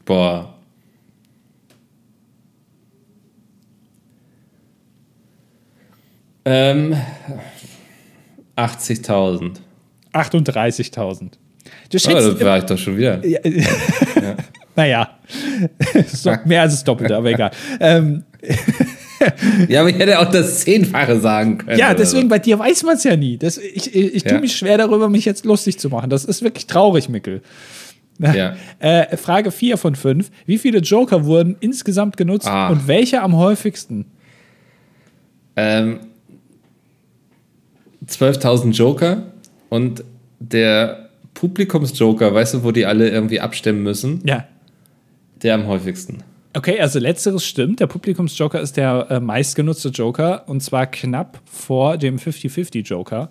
[0.05, 0.53] Boah,
[6.45, 6.97] Ähm,
[8.57, 9.57] 80.000.
[10.13, 11.31] 38.000.
[11.91, 13.23] Du schätzt, oh, da war ich doch schon wieder.
[14.77, 14.85] Ja.
[14.85, 15.09] ja.
[16.25, 17.51] Naja, mehr als das Doppelte, aber egal.
[17.81, 18.25] Ähm.
[19.69, 21.79] ja, aber ich hätte auch das Zehnfache sagen können.
[21.79, 23.39] Ja, deswegen bei dir weiß man es ja nie.
[23.39, 24.41] Das, ich ich, ich tue ja.
[24.41, 26.11] mich schwer darüber, mich jetzt lustig zu machen.
[26.11, 27.43] Das ist wirklich traurig, Mickel.
[28.19, 28.55] Ja.
[28.79, 30.31] Äh, Frage 4 von 5.
[30.47, 32.69] Wie viele Joker wurden insgesamt genutzt ah.
[32.69, 34.07] und welche am häufigsten?
[35.57, 35.99] Ähm,
[38.07, 39.25] 12.000 Joker
[39.71, 40.05] und
[40.39, 44.21] der Publikumsjoker, weißt du, wo die alle irgendwie abstimmen müssen?
[44.25, 44.47] Ja.
[45.43, 46.23] Der am häufigsten.
[46.55, 47.81] Okay, also letzteres stimmt.
[47.81, 53.31] Der Publikumsjoker ist der äh, meistgenutzte Joker und zwar knapp vor dem 50-50 Joker.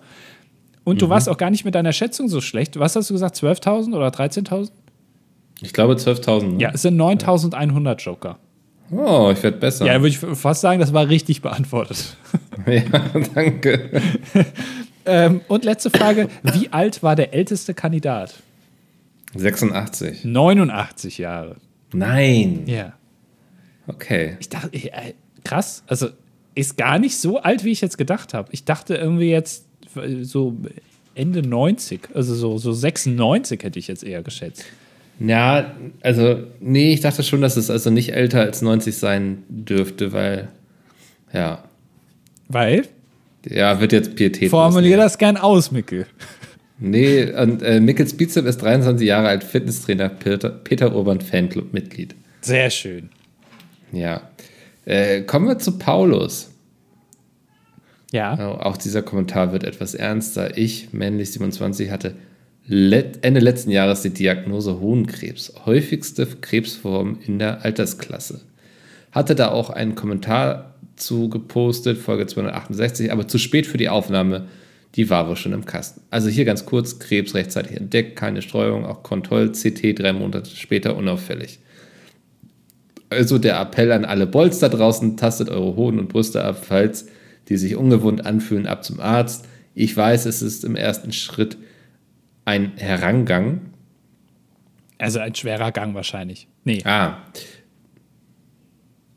[0.84, 1.12] Und du mhm.
[1.12, 2.80] warst auch gar nicht mit deiner Schätzung so schlecht.
[2.80, 3.36] Was hast du gesagt?
[3.36, 4.72] 12.000 oder 13.000?
[5.62, 6.54] Ich glaube 12.000.
[6.54, 6.62] Ne?
[6.62, 8.40] Ja, es sind 9.100 Joker.
[8.90, 9.86] Oh, ich werde besser.
[9.86, 12.18] Ja, würde ich fast sagen, das war richtig beantwortet.
[12.66, 12.82] ja,
[13.34, 14.02] danke.
[15.06, 18.34] ähm, und letzte Frage: Wie alt war der älteste Kandidat?
[19.34, 20.26] 86.
[20.26, 21.56] 89 Jahre.
[21.94, 22.64] Nein.
[22.66, 22.94] Ja.
[23.88, 24.38] Okay.
[24.40, 25.14] Ich dachte, äh,
[25.44, 26.10] krass, also
[26.56, 28.50] ist gar nicht so alt, wie ich jetzt gedacht habe.
[28.52, 29.66] Ich dachte irgendwie jetzt
[30.22, 30.58] so
[31.16, 34.66] Ende 90, also so, so 96 hätte ich jetzt eher geschätzt.
[35.20, 40.14] Ja, also, nee, ich dachte schon, dass es also nicht älter als 90 sein dürfte,
[40.14, 40.50] weil,
[41.32, 41.64] ja.
[42.48, 42.88] Weil?
[43.46, 44.50] Ja, wird jetzt Pietät.
[44.50, 46.08] Formulier das gern aus, Mickel.
[46.84, 52.16] Nee, und äh, Mickels Bizep ist 23 Jahre alt, Fitnesstrainer, Peter, Peter Urban Fanclub-Mitglied.
[52.42, 53.10] Sehr schön.
[53.92, 54.32] Ja.
[54.86, 56.50] Äh, kommen wir zu Paulus.
[58.12, 58.58] Ja.
[58.62, 60.58] Auch dieser Kommentar wird etwas ernster.
[60.58, 62.16] Ich, männlich 27, hatte
[62.68, 68.42] Ende letzten Jahres die Diagnose Hohenkrebs, häufigste Krebsform in der Altersklasse.
[69.12, 74.48] Hatte da auch einen Kommentar zu gepostet, Folge 268, aber zu spät für die Aufnahme,
[74.96, 76.02] die war wohl schon im Kasten.
[76.10, 80.96] Also hier ganz kurz, Krebs rechtzeitig entdeckt, keine Streuung, auch Kontroll, CT drei Monate später
[80.96, 81.60] unauffällig.
[83.10, 87.08] Also der Appell an alle Bolz da draußen, tastet eure Hoden und Brüste ab, falls
[87.50, 89.48] die sich ungewohnt anfühlen, ab zum Arzt.
[89.74, 91.58] Ich weiß, es ist im ersten Schritt
[92.46, 93.62] ein Herangang.
[94.98, 96.48] Also ein schwerer Gang wahrscheinlich.
[96.64, 96.82] Nee.
[96.86, 97.18] Ah.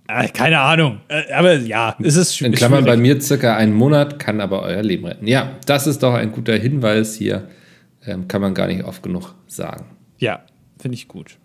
[0.08, 1.00] Ah keine Ahnung.
[1.08, 2.54] Äh, aber ja, es ist schwierig.
[2.54, 5.26] In Klammern bei mir circa einen Monat, kann aber euer Leben retten.
[5.26, 7.48] Ja, das ist doch ein guter Hinweis hier.
[8.06, 9.86] Ähm, kann man gar nicht oft genug sagen.
[10.18, 10.40] Ja,
[10.78, 11.38] finde ich gut.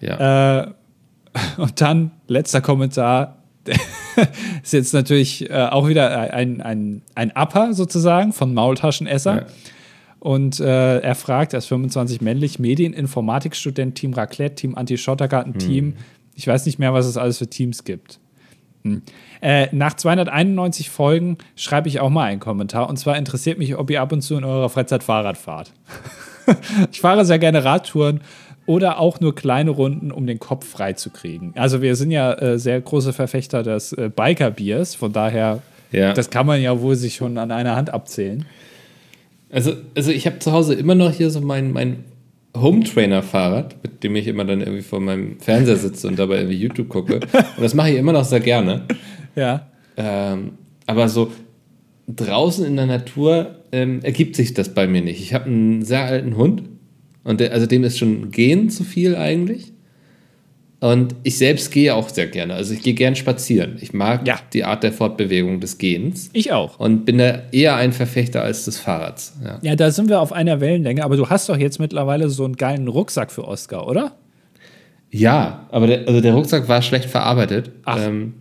[0.00, 0.62] Ja.
[0.62, 0.72] Äh,
[1.58, 3.42] und dann letzter Kommentar.
[4.62, 9.34] ist jetzt natürlich äh, auch wieder ein, ein, ein Upper sozusagen von Maultaschenesser.
[9.34, 9.46] Ja.
[10.20, 15.84] Und äh, er fragt, er ist 25 männlich, Medieninformatikstudent, Team Raclette, Team Anti-Schottergarten-Team.
[15.84, 15.94] Hm.
[16.36, 18.20] Ich weiß nicht mehr, was es alles für Teams gibt.
[18.84, 19.02] Hm.
[19.40, 22.88] Äh, nach 291 Folgen schreibe ich auch mal einen Kommentar.
[22.88, 25.72] Und zwar interessiert mich, ob ihr ab und zu in eurer Freizeit Fahrrad fahrt.
[26.92, 28.20] ich fahre sehr gerne Radtouren
[28.66, 31.52] oder auch nur kleine Runden, um den Kopf frei zu kriegen.
[31.56, 35.62] Also wir sind ja äh, sehr große Verfechter des äh, Biker-Biers, von daher,
[35.92, 36.12] ja.
[36.12, 38.44] das kann man ja wohl sich schon an einer Hand abzählen.
[39.50, 42.04] Also, also ich habe zu Hause immer noch hier so mein, mein
[42.60, 46.88] Home-Trainer-Fahrrad, mit dem ich immer dann irgendwie vor meinem Fernseher sitze und dabei irgendwie YouTube
[46.88, 47.16] gucke.
[47.16, 48.82] Und das mache ich immer noch sehr gerne.
[49.34, 49.66] Ja.
[49.96, 50.52] Ähm,
[50.86, 51.30] aber so
[52.08, 55.20] draußen in der Natur, ähm, ergibt sich das bei mir nicht.
[55.20, 56.62] Ich habe einen sehr alten Hund
[57.24, 59.72] und der, also dem ist schon Gehen zu viel eigentlich.
[60.86, 62.54] Und ich selbst gehe auch sehr gerne.
[62.54, 63.76] Also ich gehe gern spazieren.
[63.80, 64.38] Ich mag Ja.
[64.52, 66.78] die Art der Fortbewegung des Gehens Ich auch.
[66.78, 69.34] und bin da eher ein Verfechter als des Fahrrads.
[69.44, 72.44] Ja, Ja, da sind wir auf einer Wellenlänge, aber du hast doch jetzt mittlerweile so
[72.44, 74.12] einen geilen Rucksack für Oscar, oder?
[75.10, 77.70] ja aber der, also der Rucksack war schlecht verarbeitet.
[77.84, 77.98] Ach.
[78.06, 78.34] Ähm,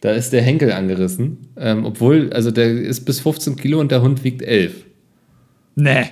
[0.00, 1.38] da ist der Henkel angerissen.
[1.56, 4.84] Ähm, obwohl, also der ist bis 15 Kilo und der Hund wiegt 11.
[5.76, 6.06] Nee.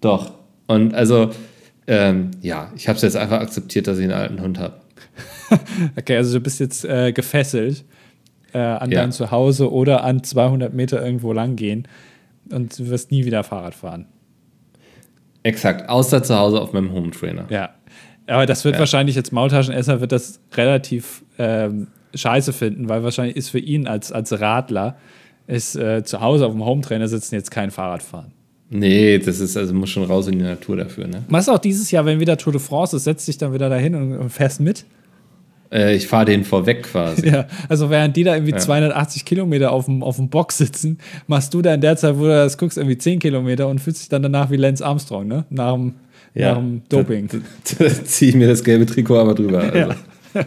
[0.00, 0.32] Doch.
[0.66, 1.30] Und also,
[1.88, 4.74] ähm, ja, ich habe es jetzt einfach akzeptiert, dass ich einen alten Hund habe.
[5.96, 7.84] Okay, also du bist jetzt äh, gefesselt
[8.52, 9.00] äh, an Ja.
[9.00, 11.88] dein Zuhause oder an 200 Meter irgendwo lang gehen
[12.52, 14.06] und du wirst nie wieder Fahrrad fahren.
[15.42, 17.46] Exakt, außer zu Hause auf meinem Home Trainer.
[17.48, 17.70] Ja.
[18.26, 18.80] Aber das wird Ja.
[18.80, 24.12] wahrscheinlich jetzt Maultaschenesser wird das relativ ähm, scheiße finden, weil wahrscheinlich ist für ihn als,
[24.12, 24.96] als Radler
[25.46, 28.32] ist äh, zu Hause auf dem Hometrainer sitzen jetzt kein Fahrradfahren.
[28.70, 31.24] Nee, das ist, also muss schon raus in die Natur dafür, ne?
[31.28, 33.70] Machst du auch dieses Jahr, wenn wieder Tour de France ist, setzt dich dann wieder
[33.70, 34.84] dahin und, und fährst mit?
[35.72, 37.28] Äh, ich fahre den vorweg quasi.
[37.30, 38.58] Ja, also während die da irgendwie Ja.
[38.58, 42.24] 280 Kilometer auf dem, auf dem Box sitzen, machst du da in der Zeit, wo
[42.24, 45.44] du das guckst, irgendwie 10 Kilometer und fühlst dich dann danach wie Lance Armstrong, ne?
[45.50, 45.94] Nach dem,
[46.34, 47.28] nach dem Doping.
[47.28, 47.38] Da,
[47.84, 49.60] da ziehe ich mir das gelbe Trikot aber drüber.
[49.60, 49.78] Also.
[49.78, 49.88] Ja.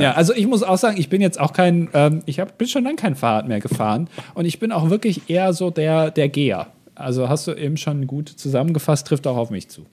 [0.00, 0.12] Ja.
[0.12, 2.84] also ich muss auch sagen, ich bin jetzt auch kein, ähm, ich hab, bin schon
[2.84, 6.68] lange kein Fahrrad mehr gefahren und ich bin auch wirklich eher so der, der Geher.
[6.96, 9.86] Also hast du eben schon gut zusammengefasst, trifft auch auf mich zu.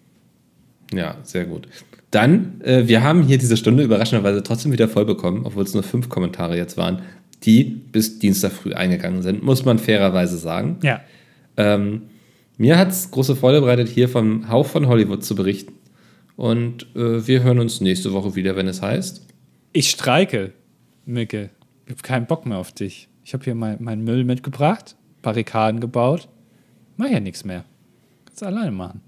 [0.91, 1.67] Ja, sehr gut.
[2.11, 5.83] Dann, äh, wir haben hier diese Stunde überraschenderweise trotzdem wieder voll bekommen, obwohl es nur
[5.83, 7.01] fünf Kommentare jetzt waren,
[7.43, 10.77] die bis Dienstag früh eingegangen sind, muss man fairerweise sagen.
[10.81, 11.01] Ja.
[11.57, 12.03] Ähm,
[12.57, 15.73] mir hat es große Freude bereitet, hier vom Hauch von Hollywood zu berichten.
[16.35, 19.25] Und äh, wir hören uns nächste Woche wieder, wenn es heißt.
[19.73, 20.53] Ich streike,
[21.05, 21.49] Micke.
[21.85, 23.09] Ich habe keinen Bock mehr auf dich.
[23.25, 26.29] Ich habe hier mein, meinen Müll mitgebracht, Barrikaden gebaut.
[26.97, 27.63] Mach ja nichts mehr.
[28.25, 29.01] Kannst alleine machen.